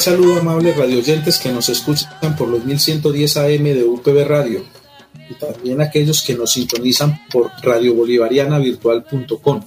[0.00, 4.64] Cordial saludo, amables radioyentes que nos escuchan por los 1110 AM de UPB Radio
[5.28, 9.60] y también aquellos que nos sintonizan por radiobolivarianavirtual.com.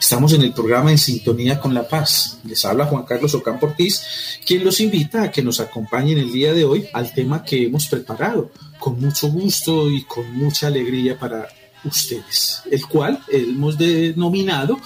[0.00, 2.38] Estamos en el programa En Sintonía con la Paz.
[2.44, 4.02] Les habla Juan Carlos Ocampo Ortiz,
[4.46, 7.86] quien los invita a que nos acompañen el día de hoy al tema que hemos
[7.86, 11.46] preparado con mucho gusto y con mucha alegría para
[11.84, 14.80] ustedes, el cual hemos denominado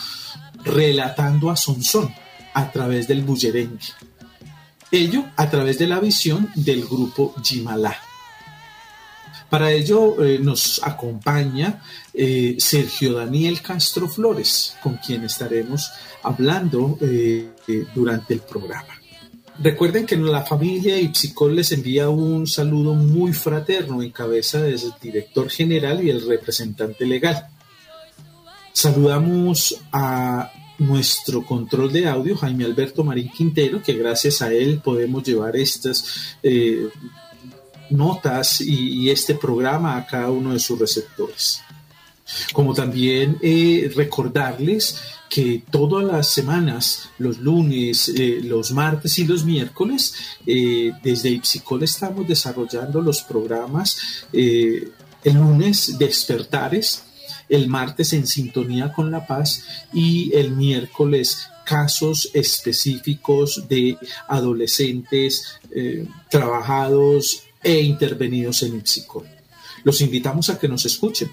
[0.64, 2.12] Relatando a Sonsón
[2.54, 3.92] a través del bullerengue.
[4.94, 7.96] Ello a través de la visión del grupo Jimalá.
[9.50, 15.90] Para ello eh, nos acompaña eh, Sergio Daniel Castro Flores, con quien estaremos
[16.22, 17.48] hablando eh,
[17.92, 18.94] durante el programa.
[19.58, 25.50] Recuerden que la familia Ipsicol les envía un saludo muy fraterno en cabeza del director
[25.50, 27.48] general y el representante legal.
[28.72, 35.22] Saludamos a nuestro control de audio, Jaime Alberto Marín Quintero, que gracias a él podemos
[35.22, 36.88] llevar estas eh,
[37.90, 41.60] notas y, este programa a cada uno de sus receptores.
[42.52, 44.98] Como también eh, recordarles
[45.28, 50.14] que todas las semanas, los lunes, eh, los martes y los miércoles,
[50.44, 53.98] desde Ipsicol estamos desarrollando los programas
[54.32, 57.02] el lunes despertares
[57.48, 63.96] el martes en sintonía con la paz y el miércoles casos específicos de
[64.28, 69.34] adolescentes eh, trabajados e intervenidos en psicólogo.
[69.82, 71.30] Los invitamos a que nos escuchen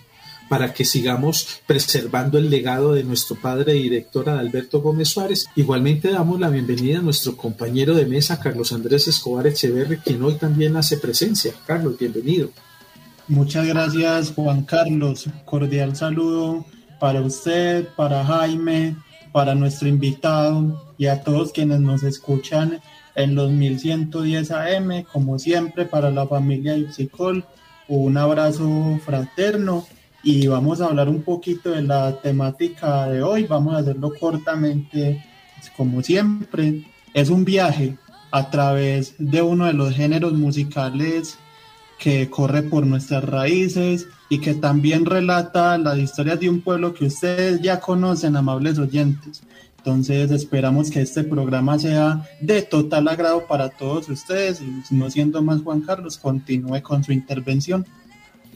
[0.49, 5.47] para que sigamos preservando el legado de nuestro padre director Alberto Gómez Suárez.
[5.55, 10.33] Igualmente damos la bienvenida a nuestro compañero de mesa, Carlos Andrés Escobar Echeverri, quien hoy
[10.35, 11.53] también hace presencia.
[11.65, 12.49] Carlos, bienvenido.
[13.27, 15.29] Muchas gracias Juan Carlos.
[15.45, 16.65] Cordial saludo
[16.99, 18.95] para usted, para Jaime,
[19.31, 22.81] para nuestro invitado y a todos quienes nos escuchan
[23.15, 25.03] en los 1110 AM.
[25.11, 27.45] Como siempre, para la familia Ipsicol,
[27.87, 29.85] un abrazo fraterno
[30.23, 33.45] y vamos a hablar un poquito de la temática de hoy.
[33.45, 35.23] Vamos a hacerlo cortamente,
[35.77, 36.85] como siempre.
[37.13, 37.97] Es un viaje
[38.31, 41.37] a través de uno de los géneros musicales
[42.01, 47.05] que corre por nuestras raíces y que también relata las historias de un pueblo que
[47.05, 49.43] ustedes ya conocen, amables oyentes.
[49.77, 55.43] Entonces esperamos que este programa sea de total agrado para todos ustedes y no siendo
[55.43, 57.85] más Juan Carlos, continúe con su intervención.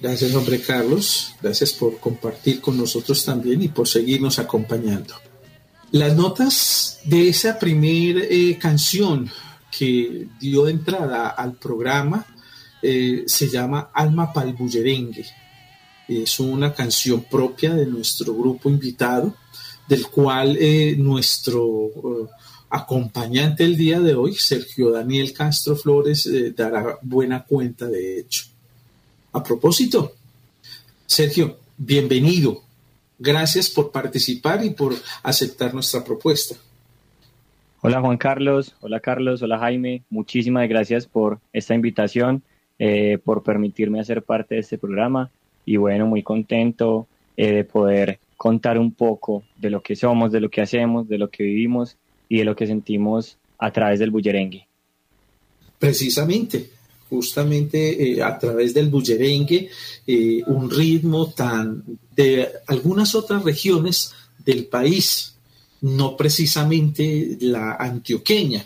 [0.02, 1.36] Gracias, hombre Carlos.
[1.40, 5.14] Gracias por compartir con nosotros también y por seguirnos acompañando.
[5.92, 9.30] Las notas de esa primera eh, canción
[9.70, 12.26] que dio entrada al programa
[12.88, 15.26] eh, se llama Alma Palbullerengue.
[16.08, 19.36] Es una canción propia de nuestro grupo invitado,
[19.88, 22.28] del cual eh, nuestro eh,
[22.70, 28.46] acompañante el día de hoy, Sergio Daniel Castro Flores, dará buena cuenta de hecho.
[29.32, 30.14] A propósito,
[31.08, 32.62] Sergio, bienvenido.
[33.18, 34.94] Gracias por participar y por
[35.24, 36.56] aceptar nuestra propuesta.
[37.82, 42.44] Hola Juan Carlos, hola Carlos, hola Jaime, muchísimas gracias por esta invitación
[42.78, 45.32] eh, por permitirme hacer parte de este programa
[45.66, 47.08] y bueno, muy contento
[47.38, 51.18] eh, de poder contar un poco de lo que somos, de lo que hacemos, de
[51.18, 51.96] lo que vivimos
[52.28, 54.68] y de lo que sentimos a través del bullerengue.
[55.80, 56.70] Precisamente,
[57.10, 59.70] justamente eh, a través del bullerengue,
[60.48, 61.82] un ritmo tan
[62.16, 64.14] de algunas otras regiones
[64.46, 65.36] del país,
[65.82, 68.66] no precisamente la antioqueña,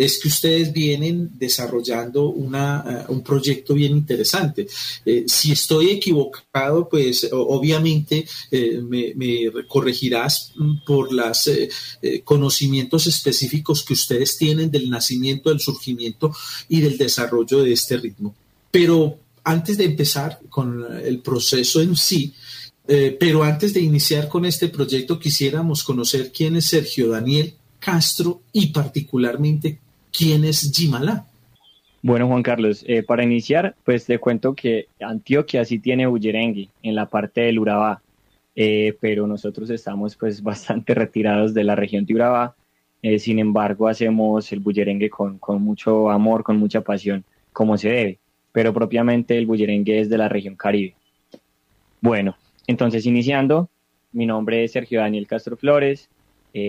[0.00, 4.66] es que ustedes vienen desarrollando eh, un proyecto bien interesante.
[5.04, 10.54] Eh, si estoy equivocado, pues obviamente eh, me, corregirás
[10.86, 11.50] por los
[12.24, 16.34] conocimientos específicos que ustedes tienen del nacimiento, del surgimiento
[16.66, 18.34] y del desarrollo de este ritmo.
[18.70, 22.32] Pero antes de empezar con el proceso en sí,
[22.86, 28.68] pero antes de iniciar con este proyecto, quisiéramos conocer quién es Sergio Daniel Castro y
[28.68, 29.78] particularmente
[30.12, 31.26] ¿Quién es Jimala?
[32.02, 36.94] Bueno, Juan Carlos, eh, para iniciar, pues te cuento que Antioquia sí tiene bullerengue en
[36.94, 38.00] la parte del Urabá,
[38.56, 42.54] eh, pero nosotros estamos pues bastante retirados de la región de Urabá.
[43.02, 47.90] Eh, sin embargo, hacemos el bullerengue con, con, mucho amor, con mucha pasión, como se
[47.90, 48.18] debe,
[48.52, 50.94] pero propiamente el bullerengue es de la región Caribe.
[52.00, 52.36] Bueno,
[52.66, 53.68] entonces iniciando,
[54.12, 56.08] mi nombre es Sergio Daniel Castro Flores,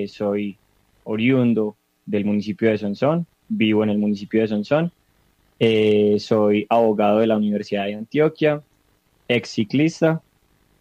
[0.08, 0.58] soy
[1.04, 4.92] oriundo del municipio de Sonsón, vivo en el municipio de Sonsón,
[5.60, 8.62] eh, soy abogado de la Universidad de Antioquia,
[9.28, 10.22] ex ciclista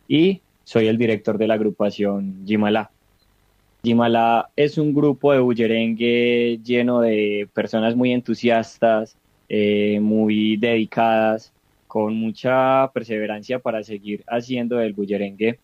[0.08, 2.90] y soy el director de la agrupación Jimala.
[3.82, 9.16] Jimala es un grupo de bullerengue lleno de personas muy entusiastas,
[9.48, 11.52] eh, muy dedicadas,
[11.86, 15.58] con mucha perseverancia para seguir haciendo del bullerengue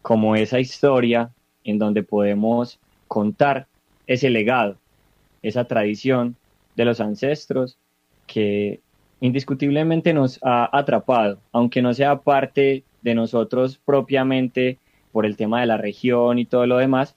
[0.00, 1.30] como esa historia
[1.62, 3.66] en donde podemos contar
[4.06, 4.78] ese legado,
[5.42, 6.36] esa tradición
[6.78, 7.76] de los ancestros
[8.28, 8.80] que
[9.20, 14.78] indiscutiblemente nos ha atrapado, aunque no sea parte de nosotros propiamente
[15.10, 17.16] por el tema de la región y todo lo demás,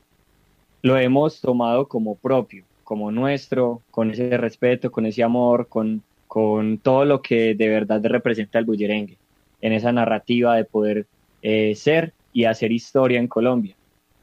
[0.82, 6.80] lo hemos tomado como propio, como nuestro, con ese respeto, con ese amor, con, con
[6.80, 9.18] todo lo que de verdad representa el bullerengue,
[9.62, 11.06] en esa narrativa de poder
[11.44, 13.76] eh, ser y hacer historia en Colombia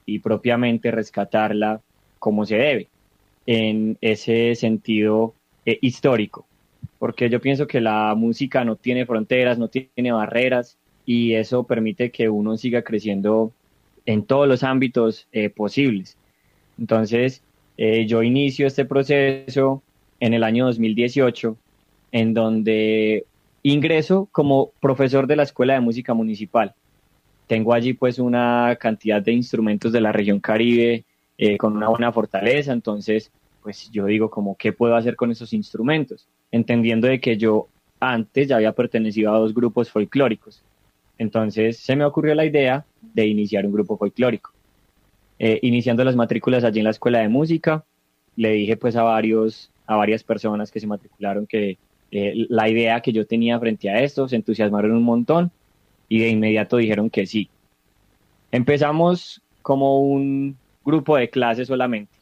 [0.05, 1.81] y propiamente rescatarla
[2.19, 2.88] como se debe,
[3.50, 5.32] en ese sentido
[5.64, 6.46] eh, histórico,
[6.98, 12.10] porque yo pienso que la música no tiene fronteras, no tiene barreras y eso permite
[12.10, 13.50] que uno siga creciendo
[14.04, 16.18] en todos los ámbitos eh, posibles.
[16.78, 17.42] Entonces,
[17.78, 19.82] eh, yo inicio este proceso
[20.20, 21.56] en el año 2018,
[22.12, 23.24] en donde
[23.62, 26.74] ingreso como profesor de la Escuela de Música Municipal.
[27.46, 31.06] Tengo allí pues una cantidad de instrumentos de la región Caribe
[31.38, 33.30] eh, con una buena fortaleza, entonces
[33.62, 37.69] pues yo digo como qué puedo hacer con esos instrumentos, entendiendo de que yo
[38.00, 40.62] antes ya había pertenecido a dos grupos folclóricos.
[41.19, 44.52] Entonces se me ocurrió la idea de iniciar un grupo folclórico.
[45.38, 47.84] Eh, iniciando las matrículas allí en la escuela de música,
[48.37, 51.78] le dije pues a varios, a varias personas que se matricularon que
[52.11, 55.50] eh, la idea que yo tenía frente a esto, se entusiasmaron un montón
[56.08, 57.49] y de inmediato dijeron que sí.
[58.50, 62.12] Empezamos como un grupo de clases solamente,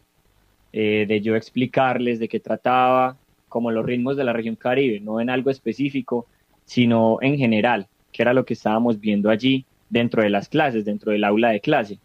[0.78, 3.17] eh, de yo explicarles de qué trataba,
[3.49, 6.26] como los ritmos de la región Caribe, no en algo específico,
[6.67, 11.12] sino en general, que era lo que estábamos viendo allí dentro de las clases, dentro
[11.12, 11.99] del aula de clase.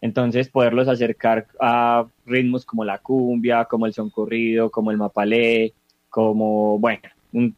[0.00, 5.74] Entonces, poderlos acercar a ritmos como la cumbia, como el son corrido, como el mapalé,
[6.08, 7.02] como, bueno,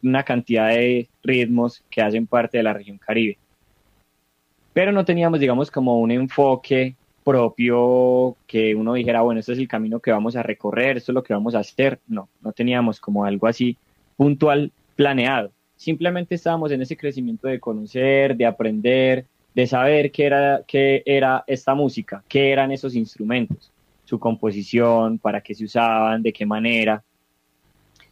[0.03, 3.37] una cantidad de ritmos que hacen parte de la región Caribe.
[4.73, 6.97] Pero no teníamos, digamos, como un enfoque
[7.27, 11.13] propio que uno dijera, bueno, este es el camino que vamos a recorrer, esto es
[11.13, 11.99] lo que vamos a hacer.
[12.07, 13.75] No, no teníamos como algo así
[14.15, 15.51] puntual planeado.
[15.75, 21.43] Simplemente estábamos en ese crecimiento de conocer, de aprender, de saber qué era, qué era
[21.47, 23.73] esta música, qué eran esos instrumentos,
[24.05, 27.03] su composición, para qué se usaban, de qué manera.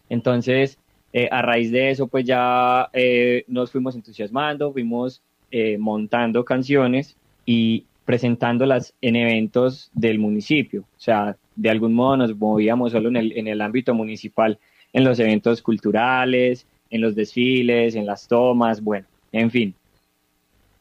[0.09, 0.77] Entonces,
[1.13, 7.15] eh, a raíz de eso, pues ya eh, nos fuimos entusiasmando, fuimos eh, montando canciones
[7.45, 10.81] y presentándolas en eventos del municipio.
[10.81, 14.59] O sea, de algún modo nos movíamos solo en el, en el ámbito municipal,
[14.93, 19.73] en los eventos culturales, en los desfiles, en las tomas, bueno, en fin.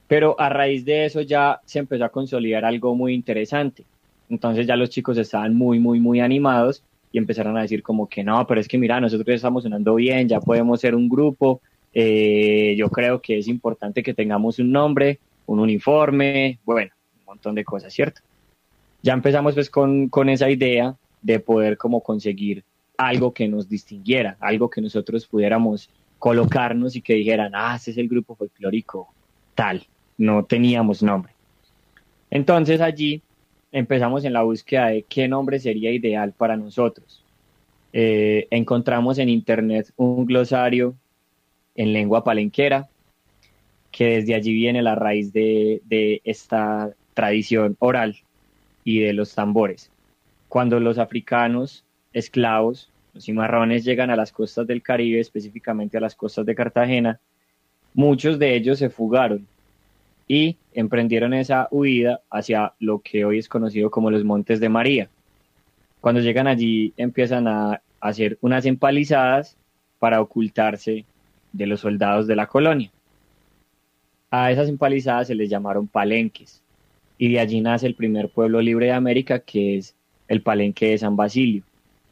[0.06, 3.84] Pero a raíz de eso ya se empezó a consolidar algo muy interesante.
[4.28, 8.24] Entonces ya los chicos estaban muy, muy, muy animados y empezaron a decir como que
[8.24, 11.60] no, pero es que mira, nosotros estamos sonando bien, ya podemos ser un grupo,
[11.92, 16.90] eh, yo creo que es importante que tengamos un nombre, un uniforme, bueno,
[17.34, 18.20] montón de cosas, ¿cierto?
[19.02, 22.64] Ya empezamos pues con, con esa idea de poder como conseguir
[22.96, 27.98] algo que nos distinguiera, algo que nosotros pudiéramos colocarnos y que dijeran, ah, ese es
[27.98, 29.08] el grupo folclórico
[29.54, 29.86] tal
[30.16, 31.32] no teníamos nombre.
[32.30, 33.22] Entonces allí
[33.72, 37.22] empezamos en la búsqueda de qué nombre sería ideal para nosotros.
[37.92, 40.94] Eh, encontramos en internet un glosario
[41.74, 42.88] en lengua palenquera,
[43.90, 48.16] que desde allí viene la raíz de, de esta tradición oral
[48.84, 49.90] y de los tambores.
[50.48, 56.14] Cuando los africanos esclavos, los cimarrones, llegan a las costas del Caribe, específicamente a las
[56.14, 57.20] costas de Cartagena,
[57.94, 59.46] muchos de ellos se fugaron
[60.26, 65.08] y emprendieron esa huida hacia lo que hoy es conocido como los Montes de María.
[66.00, 69.56] Cuando llegan allí empiezan a hacer unas empalizadas
[69.98, 71.04] para ocultarse
[71.52, 72.90] de los soldados de la colonia.
[74.30, 76.63] A esas empalizadas se les llamaron palenques
[77.18, 79.94] y de allí nace el primer pueblo libre de América que es
[80.28, 81.62] el palenque de San Basilio.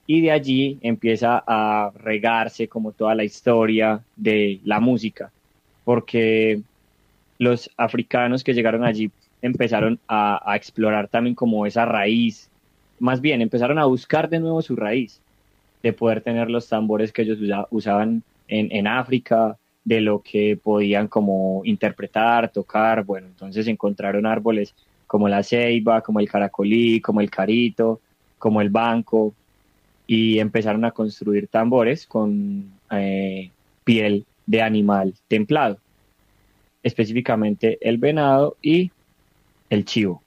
[0.06, 5.30] Y de allí empieza a regarse como toda la historia de la música,
[5.84, 6.60] porque
[7.38, 12.48] los africanos que llegaron allí empezaron a, explorar también como esa raíz,
[13.00, 15.20] más bien empezaron a buscar de nuevo su raíz,
[15.82, 17.38] de poder tener los tambores que ellos
[17.70, 24.74] usaban en, África, de lo que podían como interpretar, tocar, bueno, entonces encontraron árboles
[25.12, 28.00] como la ceiba, como el caracolí, como el carito,
[28.38, 29.34] como el banco,
[30.06, 33.50] y empezaron a construir tambores con eh,
[33.84, 35.76] piel de animal templado,
[36.82, 38.90] específicamente el venado y
[39.68, 40.22] el chivo.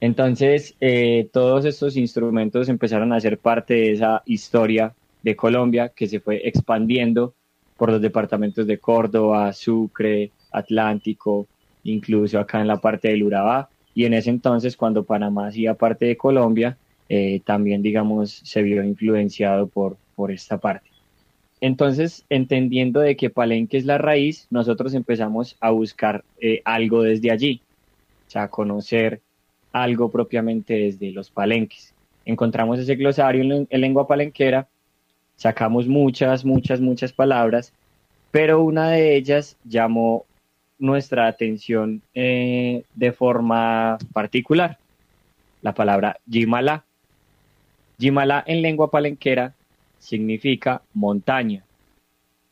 [0.00, 4.92] Entonces, eh, todos estos instrumentos empezaron a ser parte de esa historia
[5.22, 7.34] de Colombia que se fue expandiendo
[7.76, 11.46] por los departamentos de Córdoba, Sucre, Atlántico,
[11.84, 13.68] incluso acá en la parte del Urabá.
[13.94, 16.76] Y en ese entonces, cuando Panamá hacía parte de Colombia,
[17.08, 20.90] eh, también, digamos, se vio influenciado por, por esta parte.
[21.60, 27.30] Entonces, entendiendo de que Palenque es la raíz, nosotros empezamos a buscar eh, algo desde
[27.30, 27.62] allí,
[28.26, 29.20] o sea, conocer
[29.72, 31.94] algo propiamente desde los palenques.
[32.24, 34.68] Encontramos ese glosario en, en lengua palenquera,
[35.36, 37.72] sacamos muchas, muchas, muchas palabras,
[38.30, 40.26] pero una de ellas llamó
[40.78, 44.78] nuestra atención eh, de forma particular,
[45.62, 46.84] la palabra Jimala.
[47.98, 49.54] Jimala en lengua palenquera
[49.98, 51.64] significa montaña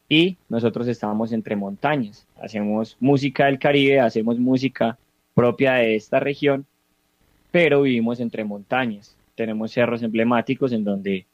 [0.08, 2.26] y nosotros estábamos entre montañas.
[2.40, 4.98] Hacemos música del Caribe, hacemos música
[5.34, 6.66] propia de esta región,
[7.50, 9.16] pero vivimos entre montañas.
[9.34, 11.26] Tenemos cerros emblemáticos en donde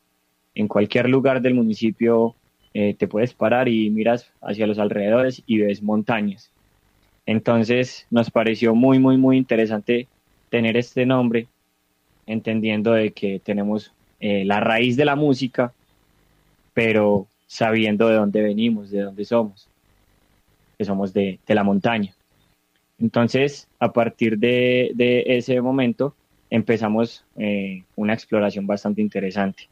[0.55, 2.35] en cualquier lugar del municipio
[2.73, 6.53] eh, te puedes parar y miras hacia los alrededores y ves montañas.
[7.29, 10.09] Entonces nos pareció muy, muy, muy interesante
[10.49, 11.47] tener este nombre,
[12.27, 15.75] entendiendo de que tenemos eh, la raíz de la música,
[16.73, 19.69] pero sabiendo de dónde venimos, de dónde somos,
[20.79, 22.15] que somos de, la montaña.
[22.99, 24.95] Entonces, a partir de,
[25.27, 26.15] ese momento,
[26.49, 29.69] empezamos eh, una exploración bastante interesante.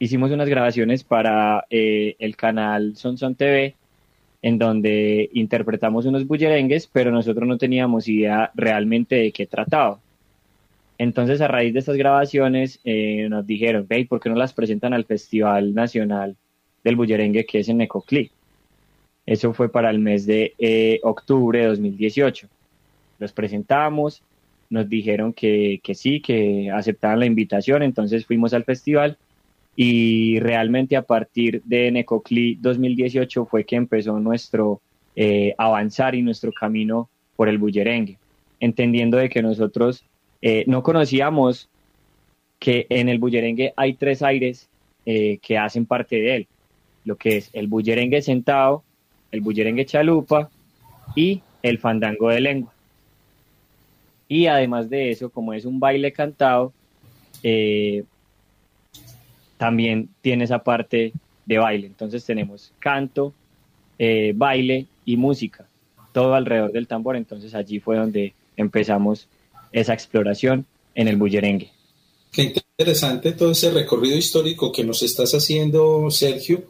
[0.00, 3.76] Hicimos unas grabaciones para eh, el canal Son Son TV,
[4.46, 9.98] en donde interpretamos unos bullerengues, pero nosotros no teníamos idea realmente de qué trataba.
[10.98, 14.94] Entonces, a raíz de estas grabaciones, eh, nos dijeron, ve, ¿por qué no las presentan
[14.94, 16.36] al Festival Nacional
[16.84, 18.30] del Bullerengue que es en Ecoclí?
[19.26, 22.46] Eso fue para el mes de eh, octubre de 2018.
[23.18, 24.22] Los presentamos,
[24.70, 29.18] nos dijeron que, que sí, que aceptaban la invitación, entonces fuimos al festival
[29.76, 34.80] y realmente a partir de Necocli 2018 fue que empezó nuestro
[35.14, 38.18] eh, avanzar y nuestro camino por el bullerengue,
[38.58, 40.02] entendiendo de que nosotros
[40.40, 41.68] eh, no conocíamos
[42.58, 44.68] que en el bullerengue hay tres aires
[45.04, 46.46] eh, que hacen parte de él,
[47.04, 48.82] lo que es el bullerengue sentado,
[49.30, 50.50] el bullerengue chalupa
[51.14, 52.72] y el fandango de lengua.
[54.28, 56.72] Y además de eso, como es un baile cantado,
[57.42, 58.04] eh,
[59.58, 61.12] también tiene esa parte
[61.44, 61.86] de baile.
[61.86, 63.32] Entonces tenemos canto,
[63.98, 65.66] eh, baile y música,
[66.12, 67.16] todo alrededor del tambor.
[67.16, 69.28] Entonces allí fue donde empezamos
[69.72, 71.70] esa exploración en el bullerengue.
[72.32, 76.64] Qué interesante todo ese recorrido histórico que nos estás haciendo, Sergio,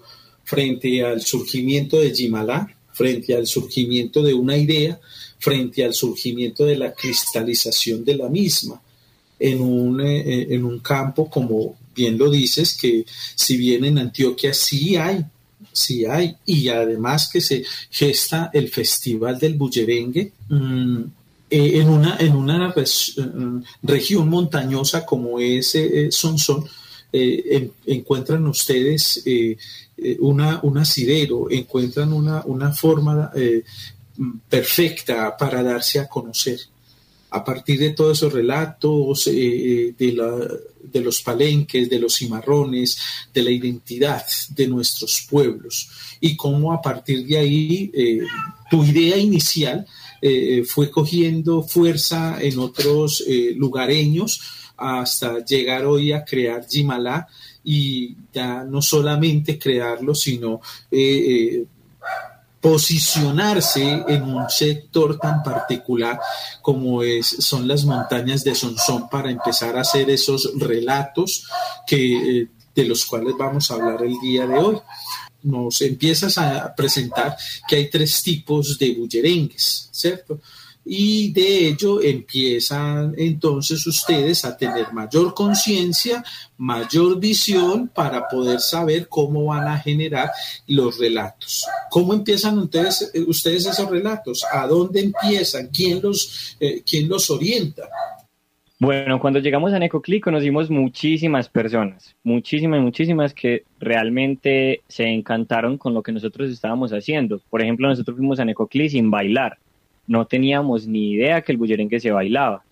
[0.45, 5.01] frente al surgimiento de Jimalá, frente al surgimiento de una idea,
[5.39, 8.81] frente al surgimiento de la cristalización de la misma
[9.39, 14.53] en un, eh, en un campo como bien lo dices, que si bien en Antioquia
[14.53, 15.25] sí hay,
[15.73, 21.03] sí hay, y además que se gesta el Festival del Bullerengue, mm,
[21.49, 26.65] eh, en una, en una mm, región montañosa como es eh, Sonsón,
[27.13, 29.25] eh, encuentran ustedes
[30.19, 33.31] una, un asidero, encuentran una, una forma
[34.51, 36.59] perfecta para darse a conocer
[37.31, 42.99] a partir de todos esos relatos eh, de, de, los palenques, de los cimarrones,
[43.35, 45.89] de la identidad de nuestros pueblos.
[46.21, 48.21] Y cómo a partir de ahí eh,
[48.71, 49.87] tu idea inicial
[50.23, 53.25] eh, fue cogiendo fuerza en otros
[53.57, 54.41] lugareños
[54.77, 57.27] hasta llegar hoy a crear Jimalá
[57.65, 60.61] y ya no solamente crearlo, sino
[62.67, 66.19] posicionarse en un sector tan particular
[66.61, 71.47] como es, son las montañas de Sonsón para empezar a hacer esos relatos
[71.87, 74.79] que, eh, de los cuales vamos a hablar el día de hoy.
[75.45, 77.37] Nos empiezas a presentar
[77.69, 80.41] que hay tres tipos de bullerengues, ¿cierto?
[80.89, 86.23] Y de ello empiezan entonces ustedes a tener mayor conciencia,
[86.57, 90.31] mayor visión para poder saber cómo van a generar
[90.69, 91.65] los relatos.
[91.91, 94.45] ¿Cómo empiezan ustedes, ustedes esos relatos?
[94.53, 95.69] ¿A dónde empiezan?
[95.73, 97.89] ¿Quién los, eh, quién los orienta?
[98.79, 105.95] Bueno, cuando llegamos a Necoclí conocimos muchísimas personas, muchísimas, muchísimas que realmente se encantaron con
[105.95, 107.41] lo que nosotros estábamos haciendo.
[107.51, 109.59] Por ejemplo, nosotros fuimos a Necoclí sin bailar
[110.07, 112.63] no teníamos ni idea que el bullerengue se bailaba.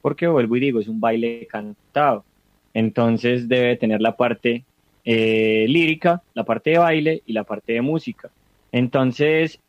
[0.00, 2.24] porque vuelvo y digo, es un baile cantado.
[2.72, 4.64] Entonces debe tener la parte
[5.04, 8.30] eh, lírica, la parte de baile y la parte de música.
[8.72, 9.60] Entonces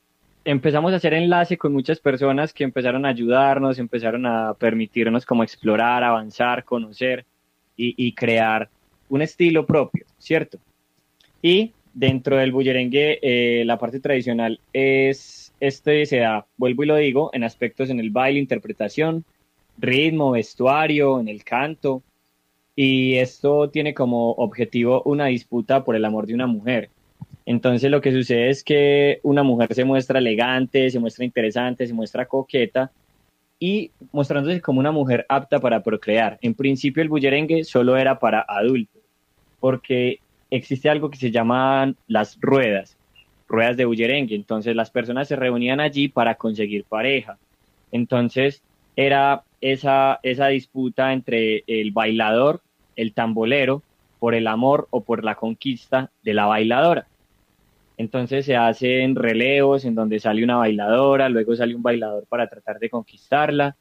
[0.46, 5.44] empezamos a hacer enlace con muchas personas que empezaron a ayudarnos, empezaron a permitirnos como
[5.44, 7.26] explorar, avanzar, conocer
[7.82, 8.70] y, crear
[9.08, 10.60] un estilo propio, ¿cierto?
[11.42, 16.96] Y dentro del bullerengue, eh, la parte tradicional es, este se da, vuelvo y lo
[16.96, 19.26] digo, en aspectos en el baile, interpretación,
[19.78, 22.04] ritmo, vestuario, en el canto,
[22.76, 26.90] y esto tiene como objetivo una disputa por el amor de una mujer.
[27.46, 31.94] Entonces lo que sucede es que una mujer se muestra elegante, se muestra interesante, se
[31.94, 32.92] muestra coqueta
[33.60, 36.38] y mostrándose como una mujer apta para procrear.
[36.42, 39.02] En principio el bullerengue solo era para adultos,
[39.60, 40.20] porque
[40.52, 42.99] existe algo que se llaman las ruedas,
[43.50, 44.36] ruedas de bullerengue.
[44.36, 47.38] Entonces las personas se reunían allí para conseguir pareja.
[47.92, 48.64] Entonces
[48.96, 52.62] era esa, esa disputa entre el bailador,
[52.96, 53.84] el tambolero,
[54.20, 57.08] por el amor o por la conquista de la bailadora.
[57.98, 62.80] Entonces se hacen relevos en donde sale una bailadora, luego sale un bailador para tratar
[62.80, 63.76] de conquistarla,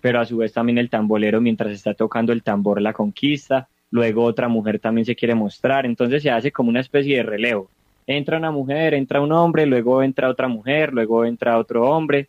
[0.00, 4.24] pero a su vez también el tambolero mientras está tocando el tambor la conquista, luego
[4.24, 7.70] otra mujer también se quiere mostrar, entonces se hace como una especie de relevo.
[8.08, 12.28] Entra una mujer, entra un hombre, luego entra otra mujer, luego entra otro hombre,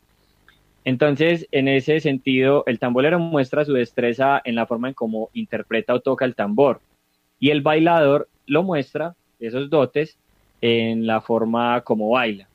[0.85, 5.93] entonces, en ese sentido, el tambolero muestra su destreza en la forma en cómo interpreta
[5.93, 6.81] o toca el tambor.
[7.39, 10.17] Y el bailador lo muestra, esos dotes,
[10.61, 12.47] en la forma como baila.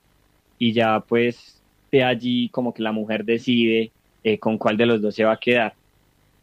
[0.58, 3.92] Y ya pues de allí como que la mujer decide
[4.24, 5.74] eh, con cuál de los dos se va a quedar.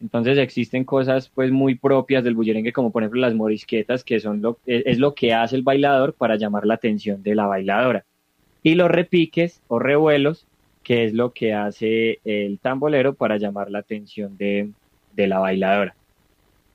[0.02, 4.42] Entonces existen cosas pues muy propias del bullerengue como por ejemplo las morisquetas que son
[4.42, 8.04] lo, es lo que hace el bailador para llamar la atención de la bailadora.
[8.64, 10.46] Y los repiques o revuelos
[10.82, 14.70] que es lo que hace el tambolero para llamar la atención de,
[15.16, 15.94] la bailadora.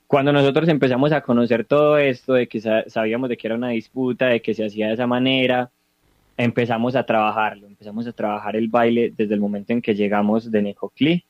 [0.06, 4.26] Cuando nosotros empezamos a conocer todo esto, de que sabíamos de que era una disputa,
[4.26, 5.70] de que se hacía de esa manera,
[6.36, 10.62] empezamos a trabajarlo, empezamos a trabajar el baile desde el momento en que llegamos de
[10.62, 11.24] Necoclí.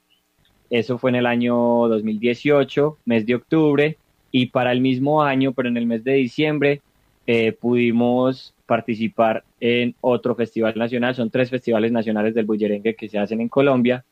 [0.71, 1.55] Eso fue en el año
[1.89, 3.97] 2018, mes de octubre,
[4.31, 6.83] y para el mismo año, pero en el mes de diciembre,
[7.27, 11.15] eh, pudimos participar en otro festival nacional.
[11.15, 14.05] Son tres festivales nacionales del bullerengue que se hacen en Colombia.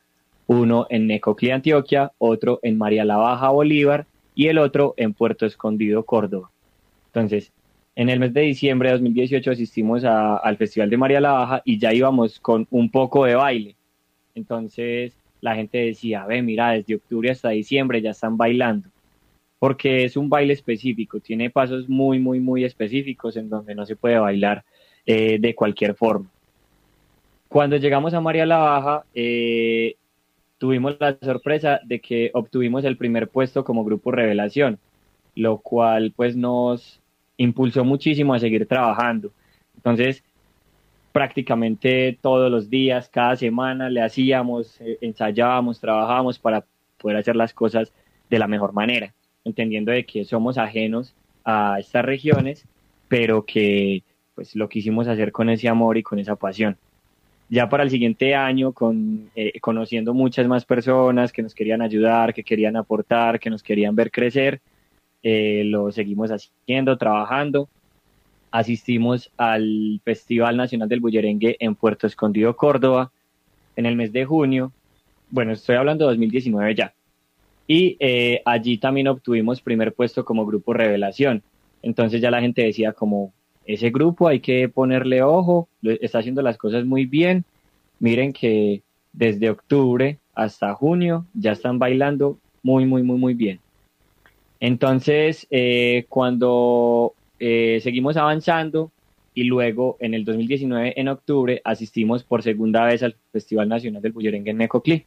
[0.47, 5.45] Uno en Necoclí, Antioquia, otro en María la Baja, Bolívar, y el otro en Puerto
[5.45, 6.49] Escondido, Córdoba.
[7.07, 7.51] Entonces,
[7.95, 11.79] en el mes de diciembre de 2018 asistimos al Festival de María la Baja y
[11.79, 13.75] ya íbamos con un poco de baile.
[14.35, 18.89] Entonces, la gente decía, ve, mira, desde octubre hasta diciembre ya están bailando
[19.59, 23.95] porque es un baile específico, tiene pasos muy, muy, muy específicos en donde no se
[23.95, 24.63] puede bailar
[25.05, 26.29] eh, de cualquier forma.
[27.47, 29.95] Cuando llegamos a María la Baja, eh,
[30.57, 34.79] tuvimos la sorpresa de que obtuvimos el primer puesto como grupo revelación,
[35.35, 36.99] lo cual pues nos
[37.37, 39.31] impulsó muchísimo a seguir trabajando.
[39.75, 40.23] Entonces,
[41.17, 46.63] prácticamente todos los días, cada semana le hacíamos, eh, ensayábamos, trabajábamos para
[46.99, 47.91] poder hacer las cosas
[48.29, 52.67] de la mejor manera entendiendo de que somos ajenos a estas regiones,
[53.07, 54.03] pero que
[54.35, 56.77] pues lo quisimos hacer con ese amor y con esa pasión.
[57.49, 62.31] Ya para el siguiente año, con, eh, conociendo muchas más personas que nos querían ayudar,
[62.31, 64.61] que querían aportar, que nos querían ver crecer,
[65.23, 67.69] eh, lo seguimos haciendo, trabajando.
[68.57, 73.11] Asistimos al Festival Nacional del Bullerengue en Puerto Escondido, Córdoba,
[73.75, 74.71] en el mes de junio.
[75.29, 76.91] Bueno, estoy hablando de 2019 ya.
[77.67, 81.43] Y eh, allí también obtuvimos primer puesto como grupo revelación.
[81.83, 83.31] Entonces ya la gente decía como,
[83.67, 87.45] ese grupo hay que ponerle ojo, está haciendo las cosas muy bien.
[87.99, 88.81] Miren que
[89.13, 93.59] desde octubre hasta junio ya están bailando muy, muy, muy, muy bien.
[94.59, 98.91] Entonces, eh, cuando eh, seguimos avanzando
[99.33, 104.11] y luego en el 2019, en octubre, asistimos por segunda vez al Festival Nacional del
[104.11, 105.05] Bullerengue en Necoclí.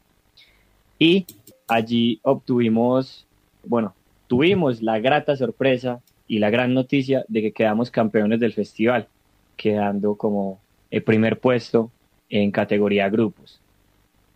[0.99, 1.27] Y
[1.67, 3.27] allí obtuvimos,
[3.65, 3.95] bueno,
[4.29, 9.09] tuvimos la grata sorpresa y la gran noticia de que quedamos campeones del festival,
[9.57, 11.91] quedando como el primer puesto
[12.29, 13.61] en categoría grupos.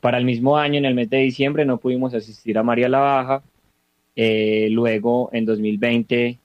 [0.00, 2.98] Para el mismo año, en el mes de diciembre, no pudimos asistir a María la
[2.98, 3.42] Baja.
[4.16, 6.38] Eh, luego, en 2020,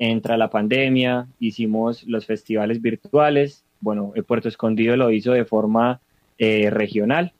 [0.00, 3.64] entra la pandemia, hicimos los festivales virtuales.
[3.80, 6.00] Bueno, Puerto Escondido lo hizo de forma
[6.38, 7.32] eh, regional.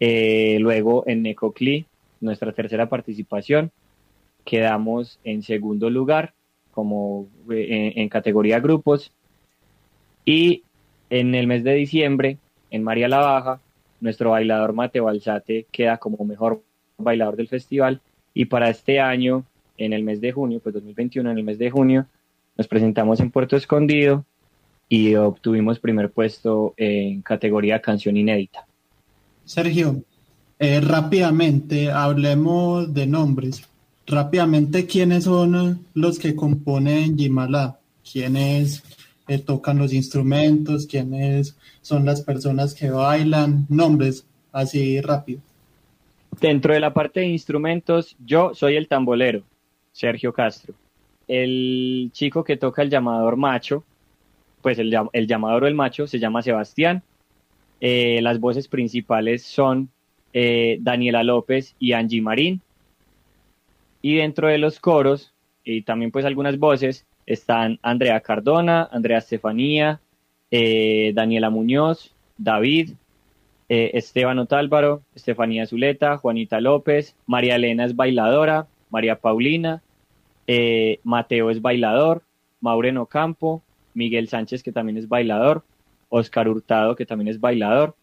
[0.00, 1.86] Eh, luego, en Necoclí
[2.20, 3.70] nuestra tercera participación.
[4.44, 6.32] Quedamos en segundo lugar
[6.70, 9.12] como eh, en, categoría grupos.
[10.24, 10.62] Y
[11.10, 12.38] en el mes de diciembre,
[12.70, 13.60] en María la Baja,
[14.00, 16.62] nuestro bailador Mateo Alzate queda como mejor
[16.96, 18.00] bailador del festival.
[18.32, 19.44] Y para este año,
[19.84, 22.06] en el mes de junio, pues 2021, en el mes de junio,
[22.56, 24.24] nos presentamos en Puerto Escondido
[24.88, 28.66] y obtuvimos primer puesto en categoría canción inédita.
[29.44, 30.02] Sergio,
[30.58, 33.62] eh, rápidamente hablemos de nombres.
[34.06, 37.78] Rápidamente, ¿quiénes son los que componen Jimala?
[38.10, 38.82] ¿Quiénes
[39.28, 40.86] eh, tocan los instrumentos?
[40.86, 43.66] ¿Quiénes son las personas que bailan?
[43.68, 45.40] Nombres, así rápido.
[46.40, 49.42] Dentro de la parte de instrumentos, yo soy el tambolero,
[49.92, 50.74] Sergio Castro.
[51.28, 53.84] El chico que toca el llamador macho,
[54.62, 54.90] pues el,
[55.26, 57.02] llamador o el macho se llama Sebastián.
[57.80, 59.90] Eh, las voces principales son
[60.32, 62.60] eh, Daniela López y Angie Marín.
[64.00, 65.32] Y dentro de los coros,
[65.64, 70.00] y también pues algunas voces, están Andrea Cardona, Andrea Estefanía,
[70.50, 72.92] eh, Daniela Muñoz, David,
[73.68, 79.82] Esteban Otálvaro, Estefanía Zuleta, Juanita López, María Elena es bailadora, María Paulina,
[81.02, 82.22] Mateo es bailador,
[82.60, 83.62] Maureno Campo,
[83.94, 85.64] Miguel Sánchez, que también es bailador,
[86.08, 87.96] Oscar Hurtado, que también es bailador,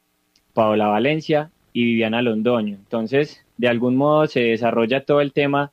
[0.53, 2.75] Paola Valencia y Viviana Londoño.
[2.75, 5.71] Entonces, de algún modo se desarrolla todo el tema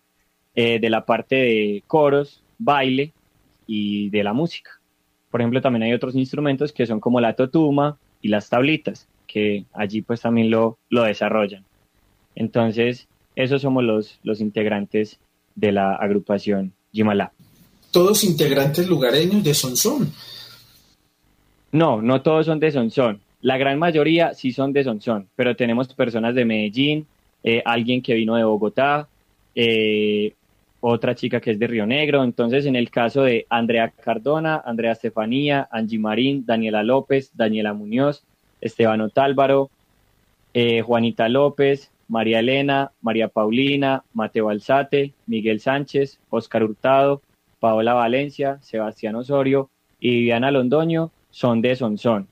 [0.54, 3.12] eh, de la parte de coros, baile
[3.66, 4.70] y de la música.
[5.30, 9.64] Por ejemplo, también hay otros instrumentos que son como la totuma y las tablitas, que
[9.72, 11.64] allí pues también lo, lo desarrollan.
[12.34, 15.18] Entonces, esos somos los, los integrantes
[15.54, 17.32] de la agrupación Yimala
[17.96, 20.12] todos integrantes lugareños de Sonsón.
[21.72, 23.20] No, no todos son de Sonsón.
[23.40, 27.06] La gran mayoría sí son de Sonsón, pero tenemos personas de Medellín,
[27.42, 29.08] eh, alguien que vino de Bogotá,
[29.54, 30.34] eh,
[30.80, 32.22] otra chica que es de Río Negro.
[32.22, 38.24] Entonces, en el caso de Andrea Cardona, Andrea Estefanía, Angie Marín, Daniela López, Daniela Muñoz,
[38.60, 39.70] Esteban Otálvaro,
[40.52, 47.22] eh, Juanita López, María Elena, María Paulina, Mateo Alzate, Miguel Sánchez, Oscar Hurtado,
[47.60, 52.28] Paola Valencia, Sebastián Osorio y Viviana Londoño son de Sonsón.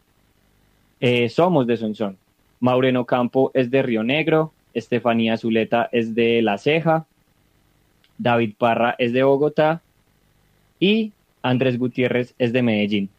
[1.00, 2.16] Eh, somos de Sonsón.
[2.60, 7.06] Maureno Campo es de Río Negro, Estefanía Zuleta es de La Ceja,
[8.16, 9.82] David Parra es de Bogotá
[10.78, 13.10] y Andrés Gutiérrez es de Medellín.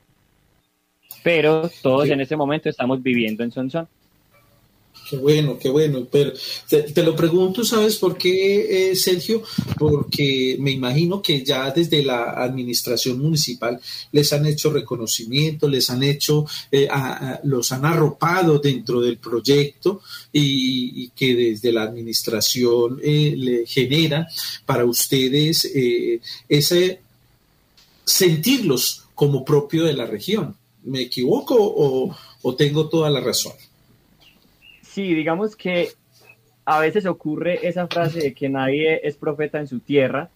[1.24, 3.88] Pero todos en este momento estamos viviendo en Sonsón.
[5.08, 6.08] Qué bueno, qué bueno.
[6.12, 6.34] Pero
[6.68, 9.44] te, lo pregunto, ¿sabes por qué, eh, Sergio?
[9.78, 13.80] Porque me imagino que ya desde la administración municipal
[14.12, 16.88] les han hecho reconocimiento, les han hecho, eh,
[17.44, 20.02] los han arropado dentro del proyecto
[20.34, 24.28] y, que desde la administración eh, le genera
[24.66, 25.72] para ustedes
[26.50, 27.00] ese
[28.04, 30.56] sentirlos como propio de la región.
[30.84, 31.56] ¿Me equivoco
[32.42, 33.54] o tengo toda la razón?
[34.96, 35.90] Sí, digamos que
[36.64, 40.30] a veces ocurre esa frase de que nadie es profeta en su tierra,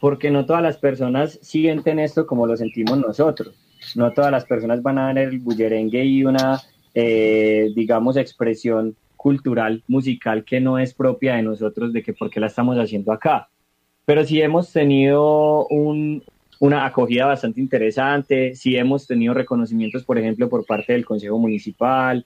[0.00, 3.54] porque no todas las personas sienten esto como lo sentimos nosotros.
[3.94, 6.62] No todas las personas van a ver el bullerengue y una,
[6.94, 12.40] eh, digamos, expresión cultural, musical que no es propia de nosotros, de que por qué
[12.40, 13.50] la estamos haciendo acá.
[14.06, 20.64] Pero sí hemos tenido una acogida bastante interesante, sí hemos tenido reconocimientos, por ejemplo, por
[20.64, 22.24] parte del Consejo Municipal,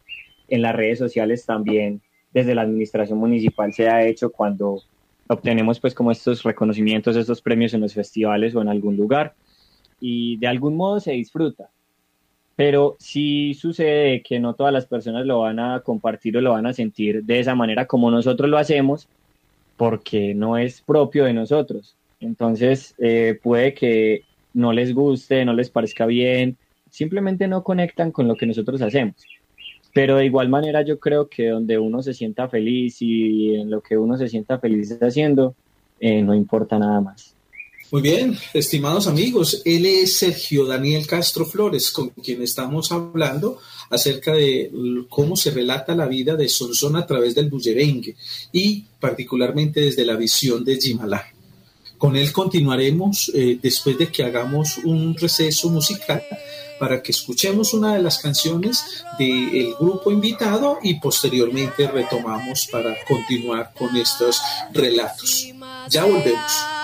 [0.51, 4.83] en las redes sociales también desde la administración municipal se ha hecho cuando
[5.29, 9.35] obtenemos pues como estos reconocimientos, estos premios en los festivales o en algún lugar
[10.01, 11.71] y de algún modo se disfruta.
[12.57, 16.67] Pero sí sucede que no todas las personas lo van a compartir o lo van
[16.67, 19.09] a sentir de esa manera como nosotros lo hacemos
[19.77, 21.97] porque no es propio de nosotros.
[22.21, 26.59] Entonces eh, puede que no les guste, no les parezca bien,
[26.91, 29.25] simplemente no conectan con lo que nosotros hacemos.
[29.93, 33.81] Pero de igual manera yo creo que donde uno se sienta feliz y en lo
[33.81, 35.55] que uno se sienta feliz haciendo,
[35.99, 37.35] eh, no importa nada más.
[37.93, 43.59] Muy bien, estimados amigos, él es Sergio Daniel Castro Flores, con quien estamos hablando
[43.91, 44.71] acerca de
[45.09, 48.15] cómo se relata la vida de Sonsón a través del bullerengue
[48.53, 51.27] y particularmente desde la visión de Jimalá.
[52.01, 56.25] Con él continuaremos eh, después de que hagamos un receso musical
[56.79, 63.75] para que escuchemos una de las canciones del grupo invitado y posteriormente retomamos para continuar
[63.77, 64.41] con estos
[64.73, 65.47] relatos.
[65.91, 66.80] Ya volvemos.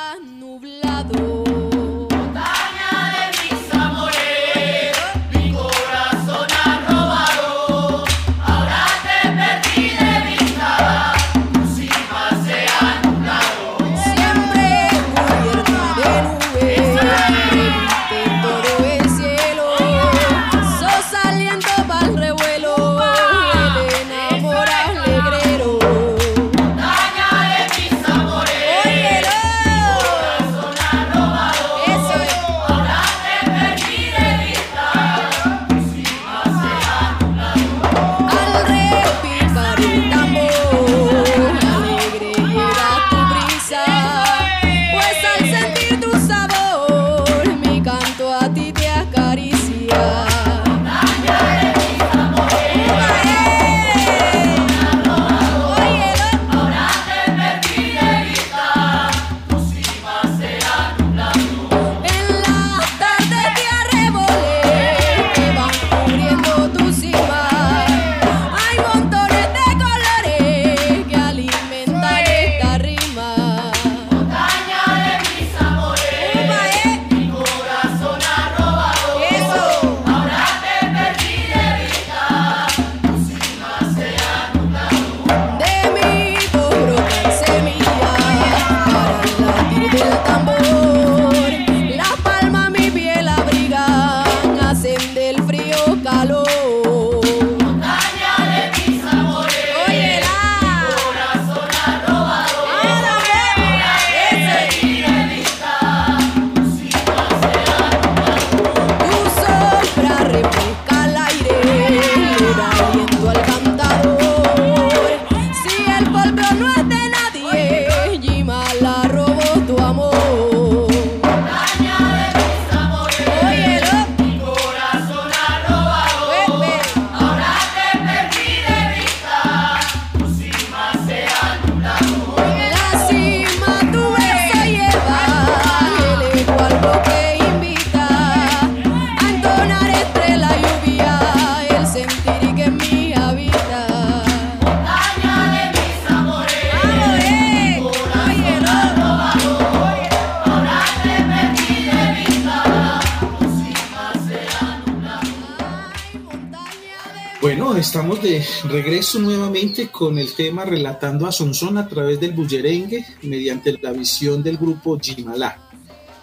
[160.36, 165.58] Tema relatando a Sonsón a través del bullerengue mediante la visión del grupo Jimalá.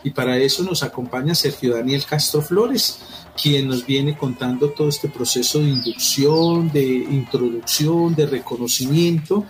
[0.04, 3.00] Y para eso nos acompaña Sergio Daniel Castro Flores,
[3.42, 9.46] quien nos viene contando todo este proceso de inducción, de introducción, de reconocimiento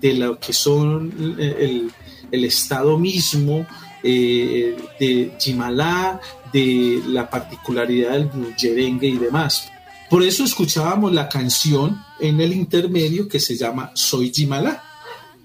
[0.00, 1.88] de lo que son eh,
[2.30, 3.66] el, estado mismo
[4.02, 6.20] eh, de Jimalá,
[6.52, 9.70] de la particularidad del bullerengue y demás.
[10.12, 14.82] Por eso escuchábamos la canción en el intermedio que se llama Soy Jimala,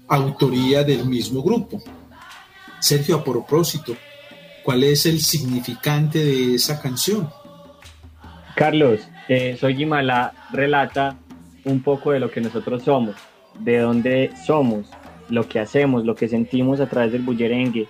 [0.06, 1.82] autoría del mismo grupo.
[2.78, 3.96] Sergio, a propósito,
[4.62, 7.30] ¿cuál es el significante de esa canción?
[8.54, 9.00] Carlos,
[9.30, 11.16] eh, Soy Jimala relata
[11.64, 13.16] un poco de lo que nosotros somos,
[13.58, 14.90] de dónde somos,
[15.30, 17.88] lo que hacemos, lo que sentimos a través del bullerengue,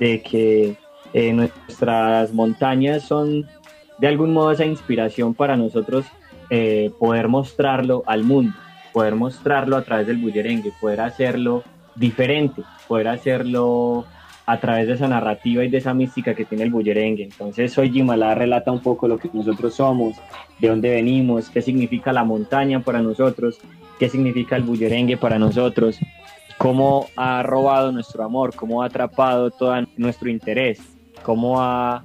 [0.00, 0.76] de que
[1.12, 3.46] eh, nuestras montañas son
[3.98, 6.06] de algún modo esa inspiración para nosotros
[6.50, 8.54] eh, poder mostrarlo al mundo,
[8.92, 11.62] poder mostrarlo a través del bullerengue, poder hacerlo
[11.94, 14.06] diferente, poder hacerlo
[14.46, 17.22] a través de esa narrativa y de esa mística que tiene el bullerengue.
[17.22, 20.16] Entonces, hoy Jimalá relata un poco lo que nosotros somos,
[20.58, 23.58] de dónde venimos, qué significa la montaña para nosotros,
[23.98, 25.98] qué significa el bullerengue para nosotros,
[26.56, 30.80] cómo ha robado nuestro amor, cómo ha atrapado todo nuestro interés,
[31.22, 32.04] cómo ha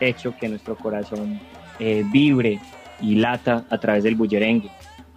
[0.00, 1.40] hecho que nuestro corazón
[1.78, 2.60] eh, vibre
[3.00, 4.70] y lata a través del bullerengue.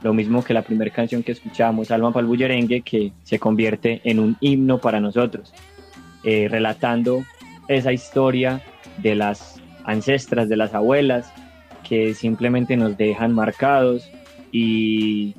[0.03, 4.01] Lo mismo que la primera canción que escuchamos, Alma para el bullerengue, que se convierte
[4.03, 5.53] en un himno para nosotros,
[6.23, 7.23] eh, relatando
[7.67, 8.61] esa historia
[8.97, 11.31] de las ancestras, de las abuelas,
[11.87, 14.09] que simplemente nos dejan marcados
[14.51, 15.35] y,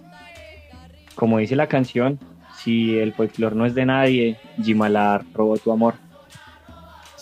[1.14, 2.18] como dice la canción,
[2.62, 5.94] si el folclor no es de nadie, Jimalar robó tu amor.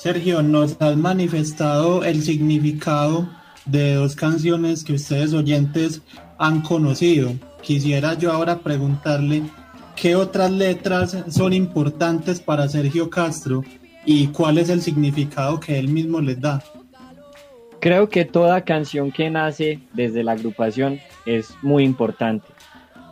[0.00, 3.28] Sergio, nos has manifestado el significado
[3.66, 6.00] de dos canciones que ustedes oyentes
[6.38, 7.34] han conocido.
[7.60, 9.42] Quisiera yo ahora preguntarle
[9.96, 13.62] qué otras letras son importantes para Sergio Castro
[14.06, 16.62] y cuál es el significado que él mismo les da.
[17.78, 22.46] Creo que toda canción que nace desde la agrupación es muy importante.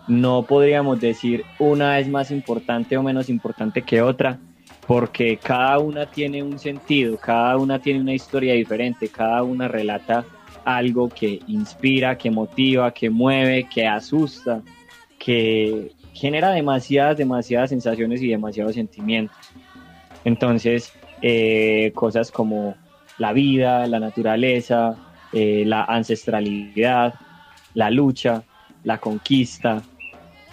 [0.07, 4.39] No podríamos decir una es más importante o menos importante que otra,
[4.89, 10.25] porque cada una tiene un sentido, cada una tiene una historia diferente, cada una relata
[10.65, 14.63] algo que inspira, que motiva, que mueve, que asusta,
[15.19, 19.37] que genera demasiadas, demasiadas sensaciones y demasiados sentimientos.
[20.25, 22.75] Entonces, eh, cosas como
[23.19, 24.97] la vida, la naturaleza,
[25.35, 27.13] eh, la ancestralidad,
[27.75, 28.43] la lucha,
[28.85, 29.83] la conquista,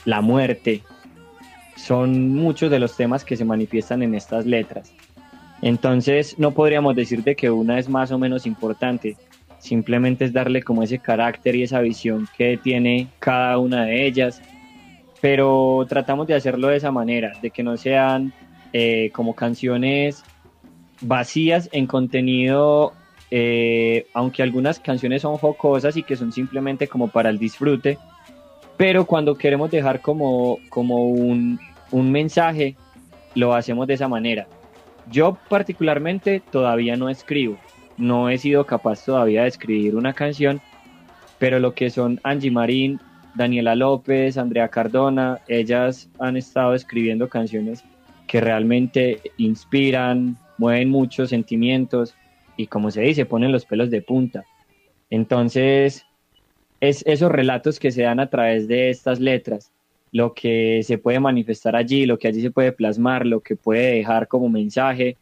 [0.04, 0.84] la muerte,
[1.76, 4.94] son muchos de los temas que se manifiestan en estas letras.
[5.62, 9.18] Entonces no podríamos decir de que una es más o menos importante,
[9.60, 14.42] simplemente es darle como ese carácter y esa visión que tiene cada una de ellas,
[15.22, 18.34] pero tratamos de hacerlo de esa manera, de que no sean
[18.74, 20.24] eh, como canciones
[21.02, 22.94] vacías en contenido,
[23.32, 27.98] eh, aunque algunas canciones son jocosas y que son simplemente como para el disfrute,
[28.78, 31.60] pero cuando queremos dejar como, como un,
[31.92, 32.76] un mensaje,
[33.34, 34.48] lo hacemos de esa manera.
[35.12, 37.58] Yo particularmente todavía no escribo,
[37.98, 40.62] no he sido capaz todavía de escribir una canción,
[41.38, 43.00] pero lo que son Angie Marín,
[43.36, 47.84] Daniela López, Andrea Cardona, ellas han estado escribiendo canciones
[48.28, 52.16] que realmente inspiran, mueven muchos sentimientos
[52.58, 54.46] y como se dice, ponen los pelos de punta.
[55.10, 56.06] Entonces,
[56.82, 59.72] es esos relatos que se dan a través de estas letras,
[60.12, 63.96] lo que se puede manifestar allí, lo que allí se puede plasmar, lo que puede
[63.96, 65.18] dejar como mensaje,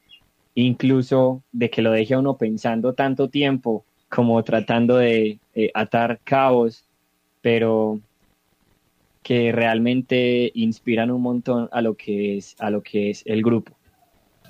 [0.55, 6.85] incluso de que lo deje uno pensando tanto tiempo como tratando de eh, atar cabos,
[7.41, 7.99] pero
[9.23, 13.73] que realmente inspiran un montón a lo que es a lo que es el grupo.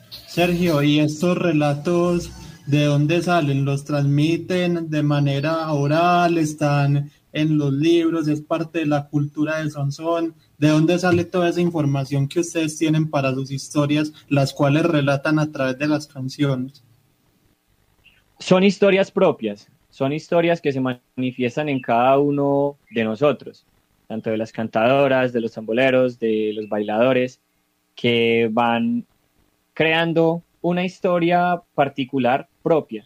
[0.09, 2.31] Sergio, ¿y estos relatos
[2.65, 3.65] de dónde salen?
[3.65, 6.37] ¿Los transmiten de manera oral?
[6.37, 8.27] ¿Están en los libros?
[8.27, 10.35] ¿Es parte de la cultura de Sonsón?
[10.57, 15.39] ¿De dónde sale toda esa información que ustedes tienen para sus historias, las cuales relatan
[15.39, 16.83] a través de las canciones?
[18.39, 23.65] Son historias propias, son historias que se manifiestan en cada uno de nosotros,
[24.07, 27.39] tanto de las cantadoras, de los tamboleros, de los bailadores,
[27.95, 29.05] que van
[29.73, 33.05] creando una historia particular propia.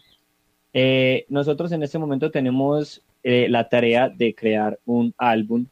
[0.72, 5.66] Eh, nosotros en este momento tenemos eh, la tarea de crear un álbum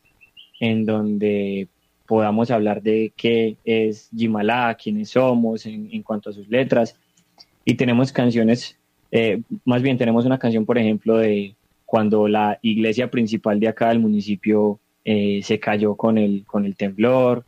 [0.58, 1.68] en donde
[2.08, 6.98] podamos hablar de qué es Jimala, quiénes somos en, cuanto a sus letras.
[7.64, 8.76] Y tenemos canciones,
[9.12, 13.88] eh, más bien tenemos una canción, por ejemplo, de cuando la iglesia principal de acá
[13.90, 17.44] del municipio se cayó con el, con el temblor,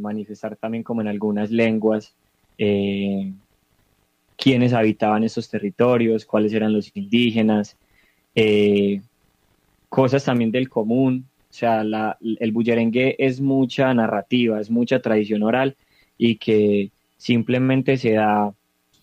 [0.00, 2.12] manifestar también como en algunas lenguas
[2.58, 3.32] eh,
[4.36, 7.76] quiénes habitaban esos territorios, cuáles eran los indígenas,
[9.88, 15.44] cosas también del común, o sea, la, el bullerengue es mucha narrativa, es mucha tradición
[15.44, 15.76] oral
[16.18, 18.52] y que simplemente se da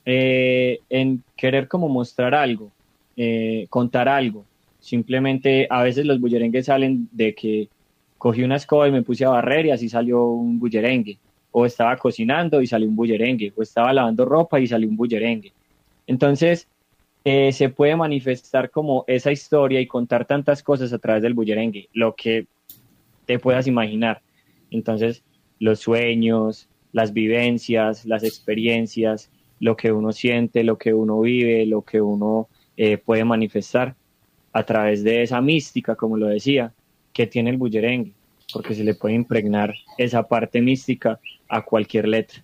[0.06, 2.72] en querer como mostrar algo,
[3.16, 4.46] eh, contar algo.
[4.80, 7.70] Simplemente a veces los bullerengues salen de que
[8.18, 11.18] cogí una escoba y me puse a barrer y así salió un bullerengue.
[11.52, 13.54] O estaba cocinando y salió un bullerengue.
[13.56, 15.54] O estaba lavando ropa y salió un bullerengue.
[16.08, 16.68] Entonces,
[17.24, 21.88] eh, se puede manifestar como esa historia y contar tantas cosas a través del bullerengue,
[21.94, 22.48] lo que
[23.26, 24.22] te puedas imaginar.
[24.72, 25.24] Entonces,
[25.60, 31.84] los sueños, las vivencias, las experiencias, lo que uno siente, lo que uno vive, lo
[31.84, 33.96] que uno eh, puede manifestar
[34.52, 36.74] a través de esa mística, como lo decía,
[37.14, 38.14] que tiene el bullerengue,
[38.52, 41.20] porque se le puede impregnar esa parte mística
[41.52, 42.44] a cualquier letra.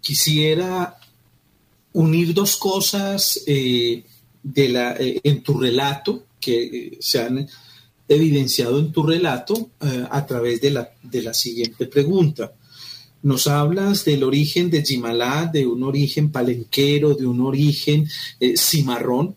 [0.00, 0.96] Quisiera
[1.92, 4.02] unir dos cosas eh,
[4.42, 7.48] de la, eh, en tu relato que se han
[8.08, 9.70] evidenciado en tu relato
[10.10, 12.52] a través de la, de la siguiente pregunta.
[13.22, 18.06] Nos hablas del origen de Jimalá, de un origen palenquero, de un origen
[18.56, 19.36] cimarrón,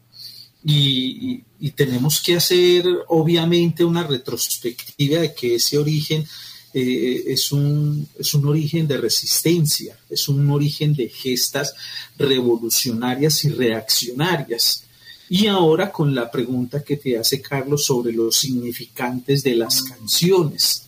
[0.70, 1.44] y,
[1.76, 6.26] tenemos que hacer obviamente una retrospectiva de que ese origen
[6.74, 11.74] eh, es, un, es un origen de resistencia, es un origen de gestas
[12.18, 14.84] revolucionarias y reaccionarias.
[15.30, 20.84] Y ahora con la pregunta que te hace Carlos sobre los significantes de las canciones.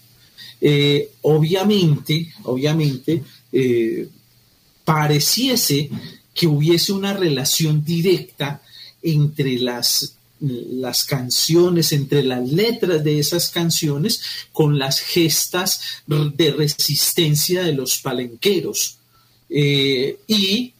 [0.61, 4.07] Eh, obviamente, obviamente, eh,
[4.84, 5.89] pareciese
[6.34, 8.61] que hubiese una relación directa
[9.01, 14.21] entre las, las canciones, entre las letras de esas canciones,
[14.51, 18.97] con las gestas de resistencia de los palenqueros.
[19.49, 20.73] Eh, y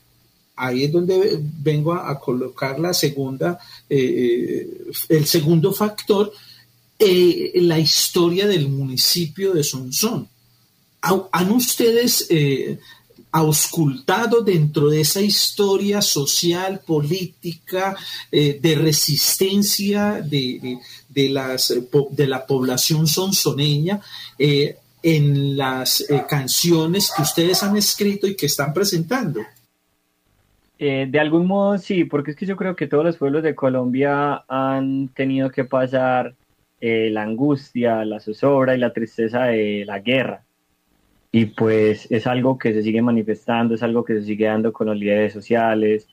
[0.56, 4.68] ahí es donde vengo a, colocar la segunda, eh,
[5.10, 6.32] el segundo factor,
[6.98, 10.28] eh, la historia del municipio de Sonsón.
[11.02, 12.28] ¿Han ustedes
[13.32, 17.96] auscultado dentro de esa historia social, política,
[18.32, 20.80] eh, de resistencia de,
[21.30, 21.74] las,
[22.12, 24.02] de la población sonsoneña
[24.38, 29.42] eh, en las eh, canciones que ustedes han escrito y que están presentando.
[30.78, 34.44] de algún modo sí, porque es que yo creo que todos los pueblos de Colombia
[34.48, 36.36] han tenido que pasar
[36.82, 40.46] la angustia, la zozobra y la tristeza de la guerra
[41.32, 44.88] y pues es algo que se sigue manifestando, es algo que se sigue dando con
[44.88, 46.08] los líderes sociales,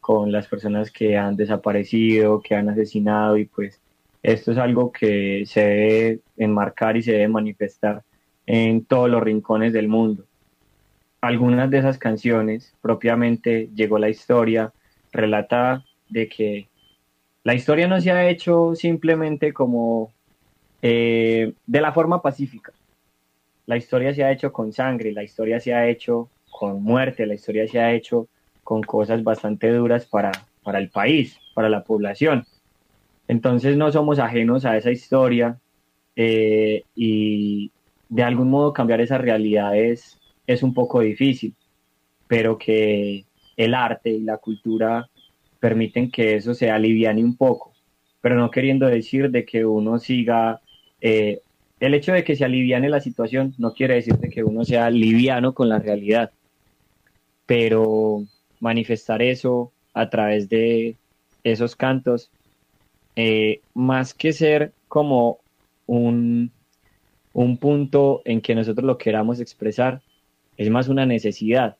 [0.00, 3.80] con las personas que han desaparecido, que han asesinado y pues
[4.22, 8.02] esto es algo que se debe enmarcar y se debe manifestar
[8.46, 10.24] en todos los rincones del mundo.
[11.20, 14.72] Algunas de esas canciones, propiamente llegó la historia,
[15.12, 16.68] relata de que
[17.42, 20.12] la historia no se ha hecho simplemente como
[20.80, 22.72] eh, de la forma pacífica,
[23.66, 27.34] la historia se ha hecho con sangre, la historia se ha hecho con muerte, la
[27.34, 28.28] historia se ha hecho
[28.62, 32.46] con cosas bastante duras para, para el país, para la población.
[33.28, 35.58] Entonces no somos ajenos a esa historia
[36.16, 37.70] eh, y
[38.08, 41.54] de algún modo cambiar esas realidades es un poco difícil,
[42.26, 43.24] pero que
[43.56, 45.08] el arte y la cultura
[45.58, 47.72] permiten que eso se aliviane un poco,
[48.20, 50.60] pero no queriendo decir de que uno siga
[51.00, 51.40] eh,
[51.80, 55.54] el hecho de que se aliviane la situación no quiere decir que uno sea liviano
[55.54, 56.30] con la realidad,
[57.46, 58.24] pero
[58.60, 60.96] manifestar eso a través de
[61.42, 62.30] esos cantos,
[63.16, 65.38] eh, más que ser como
[65.86, 66.50] un,
[67.32, 70.00] un punto en que nosotros lo queramos expresar,
[70.56, 71.76] es más una necesidad,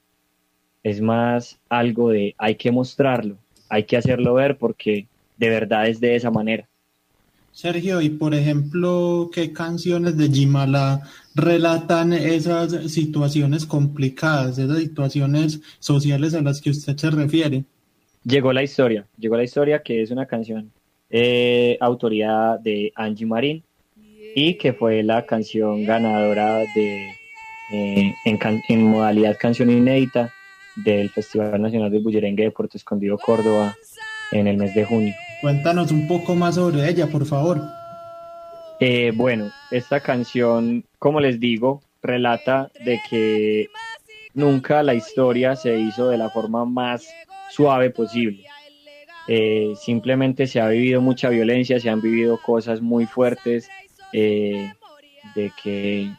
[0.83, 3.39] es más algo de hay que mostrarlo,
[3.69, 6.69] hay que hacerlo ver porque de verdad es de esa manera.
[7.55, 11.03] Sergio, y por ejemplo, ¿qué canciones de Jimala
[11.37, 17.63] relatan esas situaciones complicadas, esas situaciones sociales a las que usted se refiere?
[18.25, 20.73] Llegó la historia, llegó la historia que es una canción
[21.11, 21.79] eh,
[22.65, 23.63] de Angie Marín
[24.35, 27.09] y que fue la canción ganadora de
[27.71, 28.39] eh, en,
[28.69, 30.35] en modalidad canción inédita
[30.75, 33.77] del Festival Nacional de Bullerengue de Puerto Escondido, Córdoba,
[34.33, 35.15] en el mes de junio.
[35.45, 37.61] Cuéntanos un poco más sobre ella, por favor.
[38.81, 43.69] Eh, bueno, esta canción, como les digo, relata de que
[44.33, 47.07] nunca la historia se hizo de la forma más
[47.51, 48.47] suave posible.
[49.29, 53.69] eh, simplemente se ha vivido mucha violencia, se han vivido cosas muy fuertes,
[54.15, 54.73] eh,
[55.35, 56.11] de que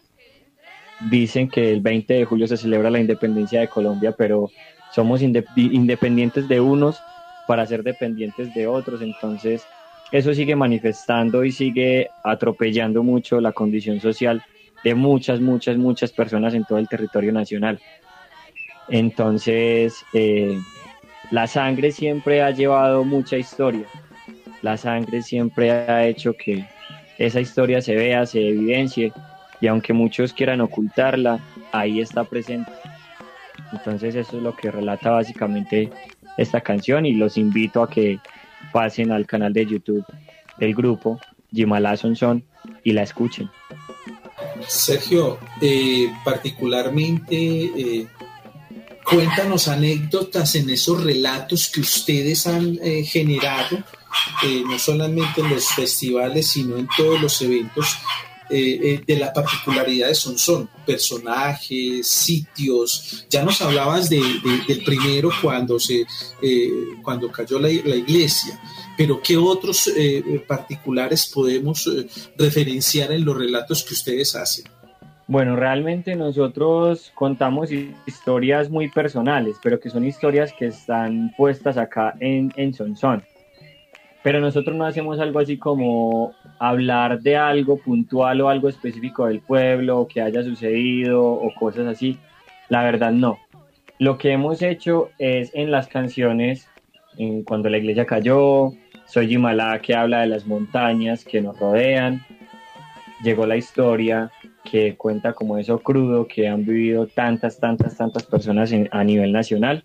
[1.09, 4.51] dicen que el 20 de julio se celebra la independencia de Colombia, pero
[4.91, 7.01] somos independientes de unos
[7.47, 9.65] para ser dependientes de otros, entonces
[10.11, 14.43] eso sigue manifestando y sigue atropellando mucho la condición social
[14.83, 17.79] de muchas, muchas, muchas personas en todo el territorio nacional.
[18.87, 20.59] Entonces, eh,
[21.31, 23.87] la sangre siempre ha llevado mucha historia.
[24.61, 26.65] La sangre siempre ha hecho que
[27.17, 29.11] esa historia se vea, se evidencie
[29.59, 31.39] y aunque muchos quieran ocultarla,
[31.71, 32.71] ahí está presente.
[33.71, 35.89] Entonces eso es lo que relata básicamente
[36.38, 38.19] esta canción y los invito a que
[38.71, 40.05] pasen al canal de YouTube
[40.57, 41.19] del grupo
[41.51, 42.43] Jimala Son
[42.83, 43.49] y la escuchen.
[44.67, 48.07] Sergio, eh, particularmente eh,
[49.03, 53.83] cuéntanos anécdotas en esos relatos que ustedes han eh, generado,
[54.67, 57.97] no solamente en los festivales, sino en todos los eventos
[58.49, 63.25] eh, eh, de la particularidad de Sonsón, personajes, sitios.
[63.29, 64.21] Ya nos hablabas de,
[64.67, 66.05] del primero cuando, se,
[66.41, 66.69] eh,
[67.03, 68.59] cuando cayó la, la, iglesia,
[68.97, 69.89] pero ¿qué otros
[70.47, 71.89] particulares podemos
[72.37, 74.65] referenciar en los relatos que ustedes hacen?
[75.27, 77.69] Bueno, realmente nosotros contamos
[78.05, 83.23] historias muy personales, pero que son historias que están puestas acá en, en Sonsón
[84.26, 89.39] pero nosotros no hacemos algo así como hablar de algo puntual o algo específico del
[89.39, 92.17] pueblo o que haya sucedido o cosas así.
[92.67, 93.38] La verdad no.
[93.99, 96.67] Lo que hemos hecho es en las canciones,
[97.19, 98.71] en cuando la iglesia cayó,
[99.05, 102.26] Soy Jimalá que habla de las montañas que nos rodean,
[103.21, 104.32] llegó la historia
[104.63, 109.84] que cuenta como eso crudo que han vivido tantas, tantas, tantas personas a nivel nacional,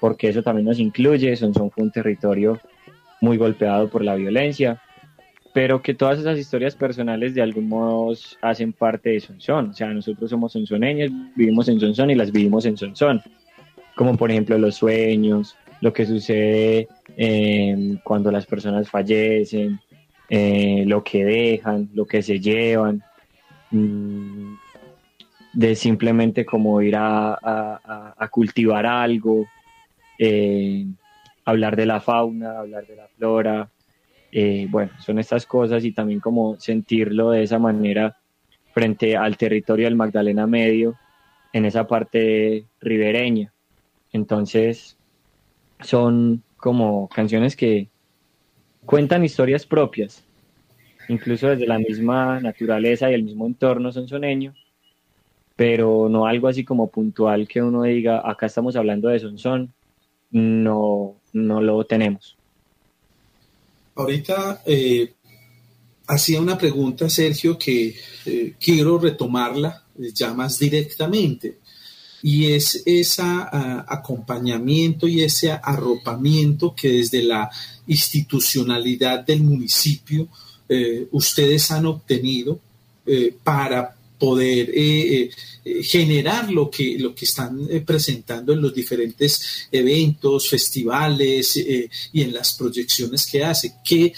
[0.00, 2.58] porque eso también nos incluye, son, son fue un territorio
[3.20, 4.80] muy golpeado por la violencia,
[5.52, 9.70] pero que todas esas historias personales de algún modo hacen parte de Sonsón.
[9.70, 13.22] O sea, nosotros somos sonsoneños, vivimos en Sonsón y las vivimos en Sonsón.
[13.94, 19.80] Como por ejemplo los sueños, lo que sucede em, cuando las personas fallecen,
[20.28, 23.02] eh, lo que dejan, lo que se llevan,
[23.70, 24.54] mm,
[25.54, 29.46] de simplemente como ir a, cultivar algo.
[30.18, 30.84] Eh,
[31.46, 33.70] hablar de la fauna, hablar de la flora,
[34.32, 38.18] eh, bueno, son estas cosas y también como sentirlo de esa manera
[38.74, 40.96] frente al territorio del Magdalena Medio,
[41.52, 43.52] en esa parte ribereña.
[44.12, 44.98] Entonces,
[45.80, 47.88] son como canciones que
[48.84, 50.24] cuentan historias propias,
[51.08, 54.52] incluso desde la misma naturaleza y el mismo entorno sonsoneño,
[55.54, 59.72] pero no algo así como puntual que uno diga, acá estamos hablando de Sonsón,
[60.30, 62.36] no, no lo tenemos.
[63.94, 65.14] Ahorita eh,
[66.06, 71.58] hacía una pregunta, Sergio, que eh, quiero retomarla eh, ya más directamente,
[72.22, 77.48] y es ese acompañamiento y ese arropamiento que desde la
[77.86, 80.26] institucionalidad del municipio
[81.12, 82.58] ustedes han obtenido
[83.44, 85.30] para poder eh,
[85.64, 91.56] eh, generar lo que, lo que están eh, presentando en los diferentes eventos, festivales
[92.12, 93.74] y en las proyecciones que hace.
[93.84, 94.12] ¿Qué,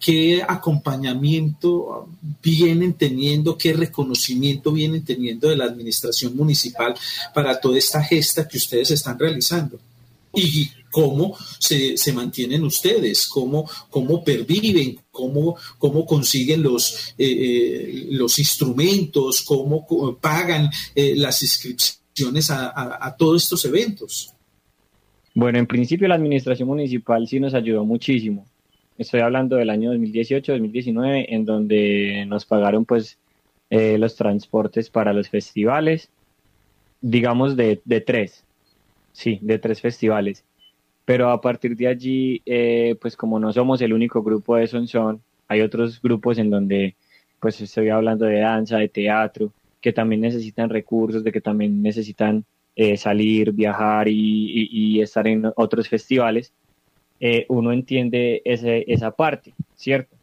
[0.00, 2.08] qué acompañamiento
[2.42, 6.94] vienen teniendo, qué reconocimiento vienen teniendo de la administración municipal
[7.32, 9.78] para toda esta gesta que ustedes están realizando.
[10.34, 18.06] Y cómo se, se mantienen ustedes, cómo, cómo perviven, cómo, cómo consiguen los, eh, eh,
[18.10, 19.84] los instrumentos, cómo
[20.20, 24.34] pagan eh, las inscripciones a, a, todos estos eventos.
[25.34, 28.46] Bueno, en principio la administración municipal sí nos ayudó muchísimo.
[28.98, 33.18] Estoy hablando del año 2018-2019, en donde nos pagaron pues
[33.70, 36.10] los transportes para los festivales,
[37.00, 38.44] digamos de, de tres,
[39.14, 40.44] sí, de tres festivales
[41.12, 45.20] pero a partir de allí, eh, pues como no somos el único grupo de Sonson,
[45.46, 46.96] hay otros grupos en donde
[47.38, 49.52] pues estoy hablando de danza, de teatro,
[49.82, 55.86] que también necesitan recursos, de que también necesitan eh, salir, viajar y, estar en otros
[55.86, 56.54] festivales,
[57.20, 60.16] eh, uno entiende ese, esa parte, ¿cierto?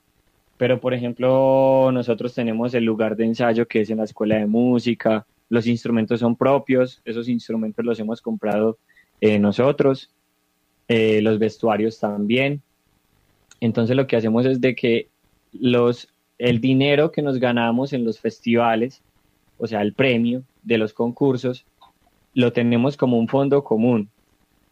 [0.57, 4.47] Pero, por ejemplo, nosotros tenemos el lugar de ensayo que es en la escuela de
[4.47, 8.79] música, los instrumentos son propios, esos instrumentos los hemos comprado
[9.21, 10.09] nosotros,
[10.89, 12.61] eh, los vestuarios también.
[13.61, 15.07] Entonces lo que hacemos es de que
[15.53, 19.01] los, el dinero que nos ganamos en los festivales,
[19.57, 21.65] o sea, el premio de los concursos,
[22.33, 24.09] lo tenemos como un fondo común,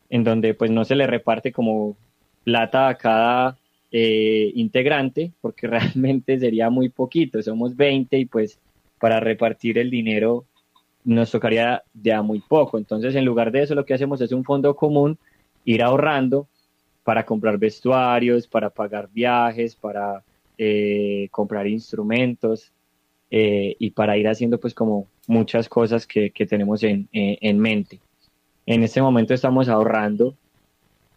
[0.09, 1.95] en donde pues no se le reparte como
[2.43, 3.57] plata a cada
[3.91, 8.59] eh, integrante, porque realmente sería muy poquito, somos 20 y pues
[8.99, 10.45] para repartir el dinero
[11.03, 12.77] nos tocaría de a muy poco.
[12.77, 15.17] Entonces, en lugar de eso, lo que hacemos es un fondo común,
[15.67, 16.47] ir ahorrando
[17.03, 20.23] para comprar vestuarios, para pagar viajes, para
[20.57, 22.71] eh, comprar instrumentos
[23.29, 27.99] eh, y para ir haciendo pues como muchas cosas que, tenemos en, en, mente.
[28.65, 30.35] En este momento estamos ahorrando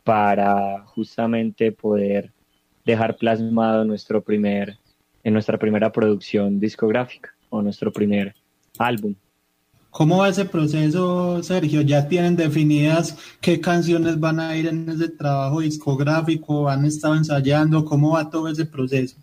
[0.03, 2.33] para justamente poder
[2.85, 4.79] dejar plasmado nuestro primer,
[5.23, 8.35] en nuestra primera producción discográfica o nuestro primer
[8.79, 9.15] álbum.
[9.91, 11.81] ¿Cómo va ese proceso, Sergio?
[11.81, 16.69] ¿Ya tienen definidas qué canciones van a ir en ese trabajo discográfico?
[16.69, 17.85] ¿Han estado ensayando?
[17.85, 19.17] ¿Cómo va todo ese proceso?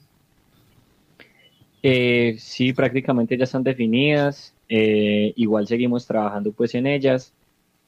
[1.81, 4.53] Eh, sí, prácticamente ya están definidas.
[4.67, 7.31] Eh, igual seguimos trabajando pues en ellas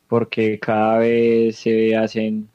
[0.08, 2.48] porque cada vez se hacen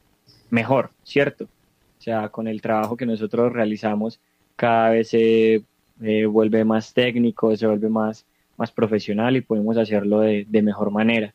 [0.49, 1.45] mejor, ¿cierto?
[1.45, 4.19] O sea, con el trabajo que nosotros realizamos
[4.55, 5.63] cada vez se
[6.01, 8.25] eh, vuelve más técnico, se vuelve más
[8.57, 11.33] más profesional y podemos hacerlo de, mejor manera.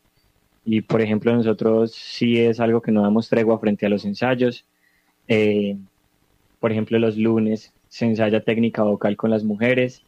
[0.65, 4.65] Y por ejemplo, nosotros sí es algo que no damos tregua frente a los ensayos.
[5.27, 5.77] Eh,
[6.59, 10.03] por ejemplo, los lunes se ensaya técnica vocal con las mujeres,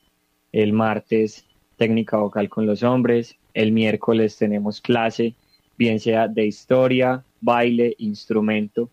[0.52, 1.46] el martes
[1.78, 5.34] técnica vocal con los hombres, el miércoles tenemos clase,
[5.78, 8.90] bien sea de historia, baile, instrumento,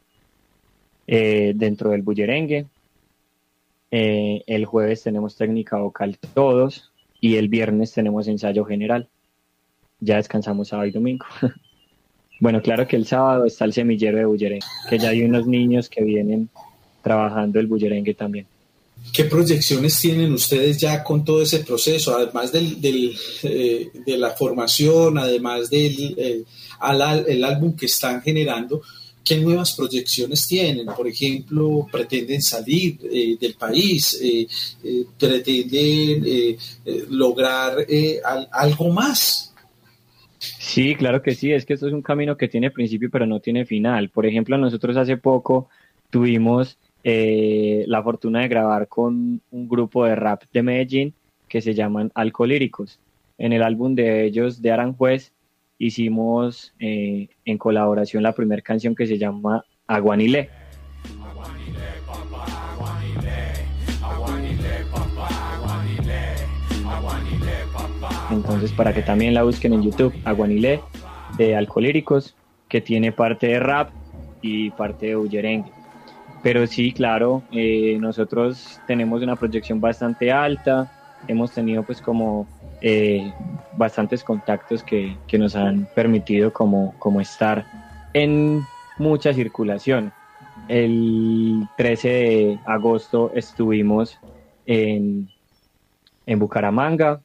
[1.06, 2.66] eh, dentro del bullerengue.
[3.90, 6.89] Eh, el jueves tenemos técnica vocal todos,
[7.20, 9.08] y el viernes tenemos ensayo general.
[10.00, 11.26] Ya descansamos sábado y domingo.
[12.40, 15.88] bueno, claro que el sábado está el semillero de bullerengue, que ya hay unos niños
[15.88, 16.48] que vienen
[17.02, 18.46] trabajando el bullerengue también.
[19.12, 22.14] ¿Qué proyecciones tienen ustedes ya con todo ese proceso?
[22.16, 26.44] Además del, eh, de la formación, además del eh,
[27.26, 28.82] el álbum que están generando,
[29.24, 30.86] ¿Qué nuevas proyecciones tienen?
[30.86, 34.46] Por ejemplo, pretenden salir eh, del país, eh,
[34.82, 36.56] eh, pretenden
[37.10, 37.86] lograr
[38.50, 39.54] algo más.
[40.38, 43.40] Sí, claro que sí, es que esto es un camino que tiene principio pero no
[43.40, 44.08] tiene final.
[44.08, 45.68] Por ejemplo, nosotros hace poco
[46.08, 51.14] tuvimos la fortuna de grabar con un grupo de rap de Medellín
[51.48, 52.98] que se llaman Alcolíricos.
[53.36, 55.32] En el álbum de ellos de Aranjuez
[55.80, 60.50] hicimos eh, en colaboración la primera canción que se llama Aguanile.
[68.30, 70.82] Entonces, para que también la busquen en YouTube, Aguanile
[71.36, 72.36] de Alcolíricos,
[72.68, 73.90] que tiene parte de rap
[74.42, 75.72] y parte de bullerengue.
[76.42, 80.92] Pero sí, claro, eh, nosotros tenemos una proyección bastante alta,
[81.26, 82.46] hemos tenido pues como
[82.80, 83.32] eh,
[83.76, 87.66] bastantes contactos que, nos han permitido como, como estar
[88.14, 88.62] en
[88.98, 90.12] mucha circulación.
[90.68, 94.18] El 13 de agosto estuvimos
[94.66, 95.28] en,
[96.26, 97.20] en Bucaramanga.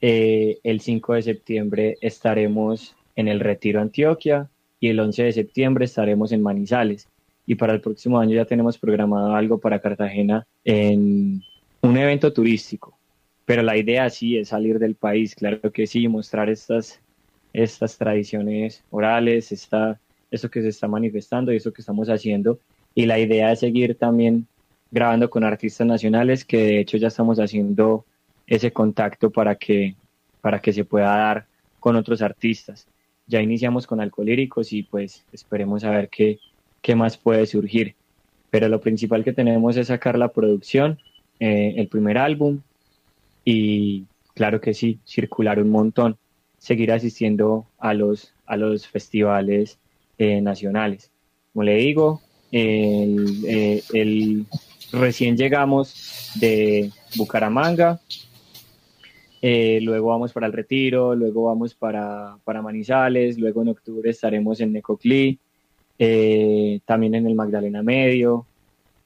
[0.00, 4.48] Eh, el 5 de septiembre estaremos en el Retiro Antioquia
[4.80, 7.08] y el 11 de septiembre estaremos en Manizales.
[7.46, 11.42] Y para el próximo año ya tenemos programado algo para Cartagena en
[11.82, 12.98] un evento turístico
[13.44, 17.00] pero la idea sí es salir del país, claro que sí, mostrar estas,
[17.52, 22.58] estas tradiciones orales, esta, eso que se está manifestando y eso que estamos haciendo.
[22.94, 24.46] Y la idea es seguir también
[24.90, 28.04] grabando con artistas nacionales, que de hecho ya estamos haciendo
[28.46, 29.94] ese contacto para que,
[30.40, 31.46] para que se pueda dar
[31.80, 32.86] con otros artistas.
[33.26, 36.38] Ya iniciamos con Alcolíricos y pues esperemos a ver qué,
[36.80, 37.94] qué más puede surgir.
[38.50, 40.98] Pero lo principal que tenemos es sacar la producción,
[41.40, 42.60] eh, el primer álbum,
[43.44, 46.16] y claro que sí, circular un montón,
[46.58, 49.78] seguir asistiendo a los, a los festivales
[50.18, 51.10] eh, nacionales.
[51.52, 52.20] Como le digo,
[52.50, 54.44] el, eh,
[54.92, 58.00] recién llegamos de Bucaramanga,
[59.42, 64.60] eh, luego vamos para el Retiro, luego vamos para, para, Manizales, luego en octubre estaremos
[64.60, 65.38] en Necoclí,
[66.86, 68.46] también en el Magdalena Medio,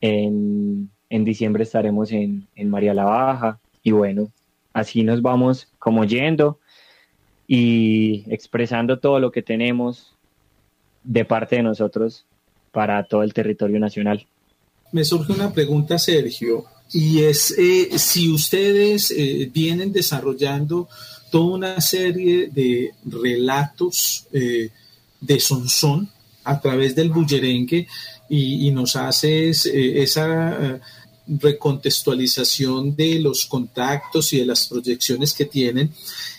[0.01, 3.59] en, en diciembre estaremos en, en María la Baja,
[3.89, 4.31] y bueno,
[4.75, 6.59] así nos vamos como yendo
[7.47, 10.13] y expresando todo lo que tenemos
[11.05, 12.27] de parte de nosotros
[12.71, 14.27] para todo el territorio nacional.
[14.93, 20.87] Me surge una pregunta, Sergio, y es eh, si ustedes eh, vienen desarrollando
[21.31, 24.69] toda una serie de relatos eh,
[25.19, 26.11] de Sonsón
[26.45, 27.89] a través del bullerengue
[28.29, 30.79] y, y nos haces esa
[31.29, 35.93] recontextualización de los contactos y de las proyecciones que tienen.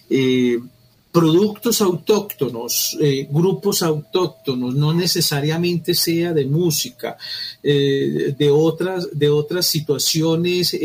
[0.10, 0.60] Eh,
[1.12, 7.18] productos autóctonos, eh, grupos autóctonos, no necesariamente sea de música,
[7.64, 10.76] eh, de, otras, de otras situaciones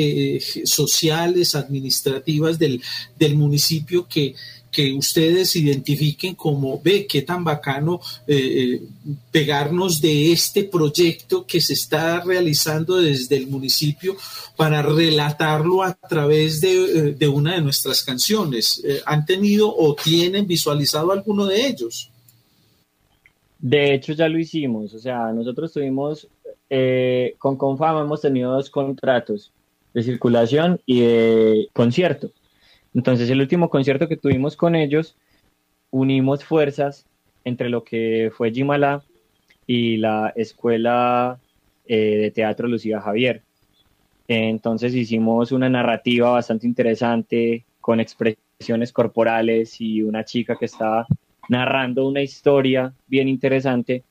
[0.64, 2.80] sociales, administrativas del,
[3.18, 4.34] del municipio que,
[4.74, 8.82] que ustedes identifiquen como, ve, qué tan bacano eh,
[9.30, 14.16] pegarnos de este proyecto que se está realizando desde el municipio
[14.56, 18.82] para relatarlo a través de, eh, una de nuestras canciones.
[18.84, 22.10] Eh, ¿Han tenido o tienen visualizado alguno de ellos?
[23.60, 24.92] De hecho, ya lo hicimos.
[24.92, 26.26] O sea, nosotros tuvimos,
[27.38, 29.52] con Confama hemos tenido dos contratos
[29.94, 32.32] de circulación y de concierto.
[32.95, 35.16] Entonces, el último concierto que tuvimos con ellos,
[35.90, 37.07] unimos fuerzas
[37.45, 39.03] entre lo que fue Jimala
[39.66, 41.38] y la Escuela
[41.86, 43.42] eh, de Teatro Lucía Javier.
[44.26, 51.07] Entonces hicimos una narrativa bastante interesante con expresiones corporales y una chica que estaba
[51.49, 54.05] narrando una historia bien interesante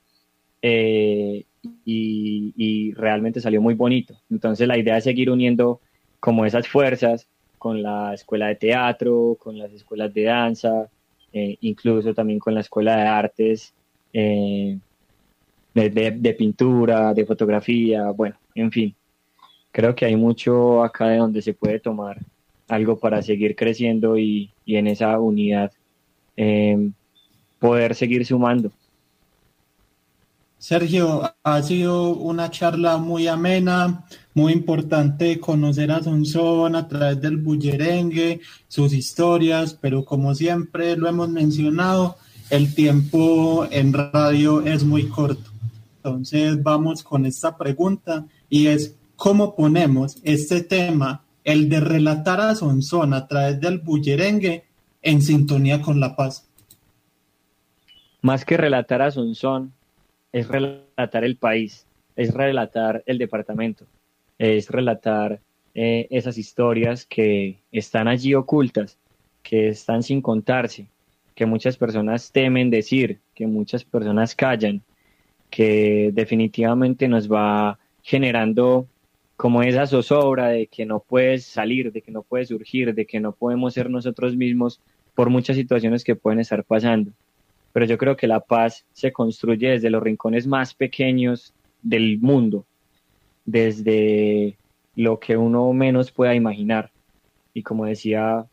[0.61, 1.45] eh,
[1.85, 4.15] y, realmente salió muy bonito.
[4.29, 5.81] Entonces la idea es seguir uniendo
[6.19, 7.27] como esas fuerzas
[7.63, 10.89] con la escuela de teatro, con las escuelas de danza,
[11.31, 13.73] eh, incluso también con la escuela de artes,
[14.11, 14.77] eh,
[15.73, 18.93] de, pintura, de fotografía, bueno, en fin.
[19.71, 22.17] Creo que hay mucho acá de donde se puede tomar
[22.67, 25.71] algo para seguir creciendo y, en esa unidad
[26.35, 26.89] eh,
[27.59, 28.73] poder seguir sumando.
[30.63, 37.35] Sergio, ha sido una charla muy amena, muy importante conocer a Sonsón a través del
[37.35, 38.39] bullerengue,
[38.69, 42.15] sus historias, pero como siempre lo hemos mencionado,
[42.49, 45.51] el tiempo en radio es muy corto.
[45.97, 52.55] Entonces vamos con esta pregunta y es, ¿cómo ponemos este tema, el de relatar a
[52.55, 54.63] Sonsón a través del bullerengue,
[55.01, 56.47] en sintonía con la paz?
[58.21, 59.73] Más que relatar a Sonsón,
[60.33, 63.85] es relatar el país, es relatar el departamento,
[64.39, 65.39] es relatar
[65.75, 68.97] eh, esas historias que están allí ocultas,
[69.43, 70.87] que están sin contarse,
[71.35, 74.81] que muchas personas temen decir, que muchas personas callan,
[75.51, 78.87] que definitivamente nos va generando
[79.37, 83.19] como esa zozobra de que no puedes salir, de que no puedes surgir, de que
[83.19, 84.79] no podemos ser nosotros mismos
[85.13, 87.11] por muchas situaciones que pueden estar pasando
[87.73, 92.65] pero yo creo que la paz se construye desde los rincones más pequeños del mundo,
[93.45, 94.55] desde
[94.95, 96.91] lo que uno menos pueda imaginar.
[97.53, 98.45] Y como decía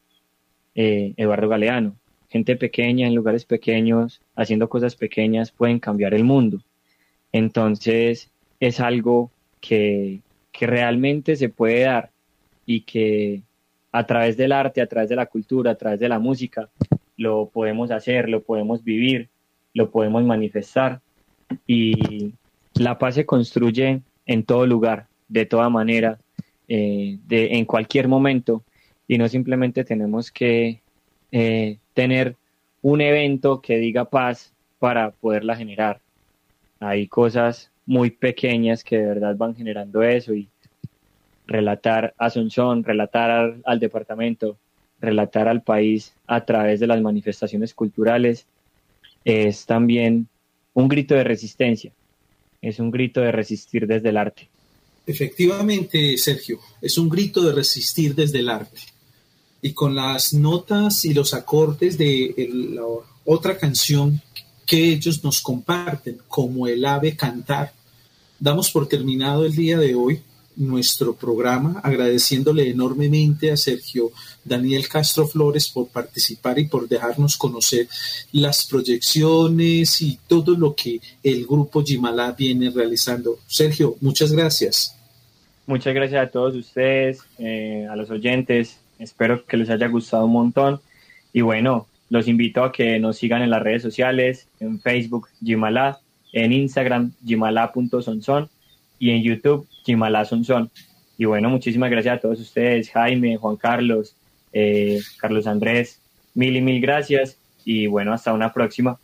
[0.74, 1.96] eh, Eduardo Galeano,
[2.30, 6.62] gente pequeña en lugares pequeños, haciendo cosas pequeñas, pueden cambiar el mundo.
[7.30, 12.10] Entonces es algo que, que realmente se puede dar
[12.64, 13.42] y que
[13.92, 16.70] a través del arte, a través de la cultura, a través de la música,
[17.20, 19.28] lo podemos hacer, lo podemos vivir,
[19.74, 21.02] lo podemos manifestar
[21.66, 22.32] y
[22.72, 26.18] la paz se construye en todo lugar, de toda manera,
[26.66, 28.64] eh, en cualquier momento
[29.06, 30.80] y no simplemente tenemos que
[31.30, 32.36] eh, tener
[32.80, 36.00] un evento que diga paz para poderla generar.
[36.78, 40.48] Hay cosas muy pequeñas que de verdad van generando eso y
[41.46, 44.56] relatar a relatar al departamento,
[45.00, 48.46] relatar al país a través de las manifestaciones culturales
[49.24, 50.28] es también
[50.74, 51.92] un grito de resistencia,
[52.62, 54.48] es un grito de resistir desde el arte.
[55.06, 58.80] Efectivamente, Sergio, es un grito de resistir desde el arte.
[59.62, 62.82] Y con las notas y los acordes de la
[63.24, 64.20] otra canción
[64.66, 67.72] que ellos nos comparten, como el ave cantar,
[68.38, 70.22] damos por terminado el día de hoy
[70.60, 74.12] nuestro programa, agradeciéndole enormemente a Sergio
[74.44, 77.88] Daniel Castro Flores por participar y por dejarnos conocer
[78.32, 83.38] las proyecciones y todo lo que el grupo Jimalá viene realizando.
[83.46, 84.94] Sergio, muchas gracias.
[85.66, 88.78] Muchas gracias a todos ustedes, eh, a los oyentes.
[88.98, 90.80] Espero que les haya gustado un montón.
[91.32, 96.00] Y bueno, los invito a que nos sigan en las redes sociales, en Facebook Jimalá,
[96.32, 98.50] en Instagram Jimala.sonson
[98.98, 100.70] y en YouTube Jimala Sonson.
[101.18, 104.14] Y bueno, muchísimas gracias a todos ustedes, Jaime, Juan Carlos,
[104.52, 106.00] eh, Carlos Andrés,
[106.34, 108.98] mil y mil gracias y bueno, hasta una próxima.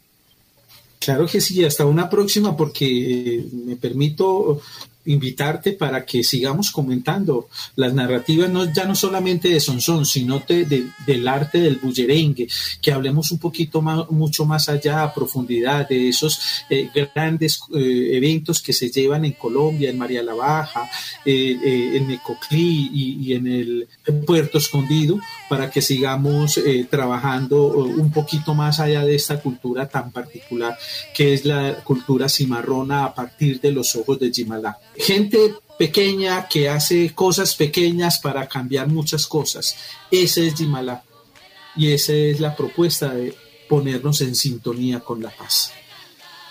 [0.99, 4.61] Claro que sí, hasta una próxima porque me permito
[5.07, 7.49] invitarte para que sigamos comentando.
[7.77, 12.49] Las narrativas, no, ya no solamente de Sonsón, sino del arte del bullerengue,
[12.81, 16.41] que hablemos un poquito más, mucho más allá, a profundidad de esos
[16.71, 20.89] eh, grandes eh, eventos que se llevan en Colombia, en María la Baja,
[21.25, 23.89] eh, en Necoclí y, y, en el
[24.27, 30.77] Puerto Escondido, para que sigamos trabajando un poquito más allá de esta cultura tan particular
[31.15, 36.69] que es la cultura cimarrona a partir de los ojos de Jimalá gente pequeña que
[36.69, 39.77] hace cosas pequeñas para cambiar muchas cosas.
[40.11, 41.03] Ese es Jimala.
[41.77, 43.35] Y esa es la propuesta de
[43.69, 45.73] ponernos en sintonía con la paz.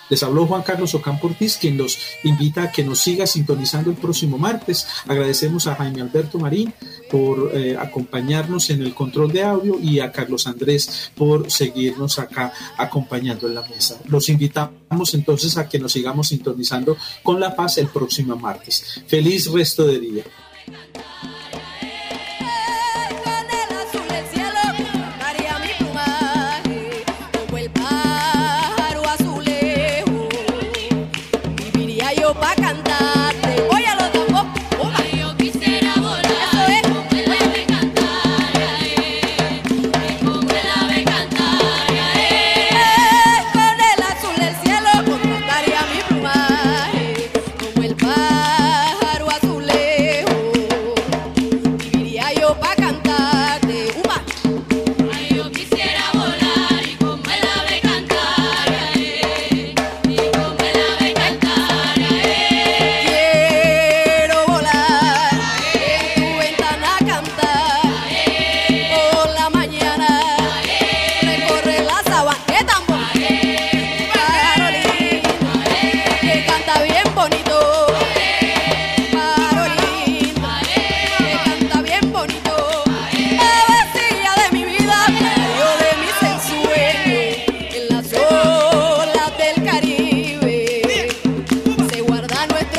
[0.08, 3.96] Les habló Juan Carlos Ocampo Ortiz, quien los invita a que nos siga sintonizando el
[3.96, 4.86] próximo martes.
[5.06, 6.72] Agradecemos a Jaime Alberto Marín
[7.10, 12.52] por eh, acompañarnos en el control de audio y a Carlos Andrés por seguirnos acá
[12.76, 13.98] acompañando en la mesa.
[14.08, 19.02] Los invitamos entonces a que nos sigamos sintonizando con La Paz el próximo martes.
[19.06, 20.24] Feliz resto de día.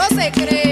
[0.09, 0.66] Yo quisiera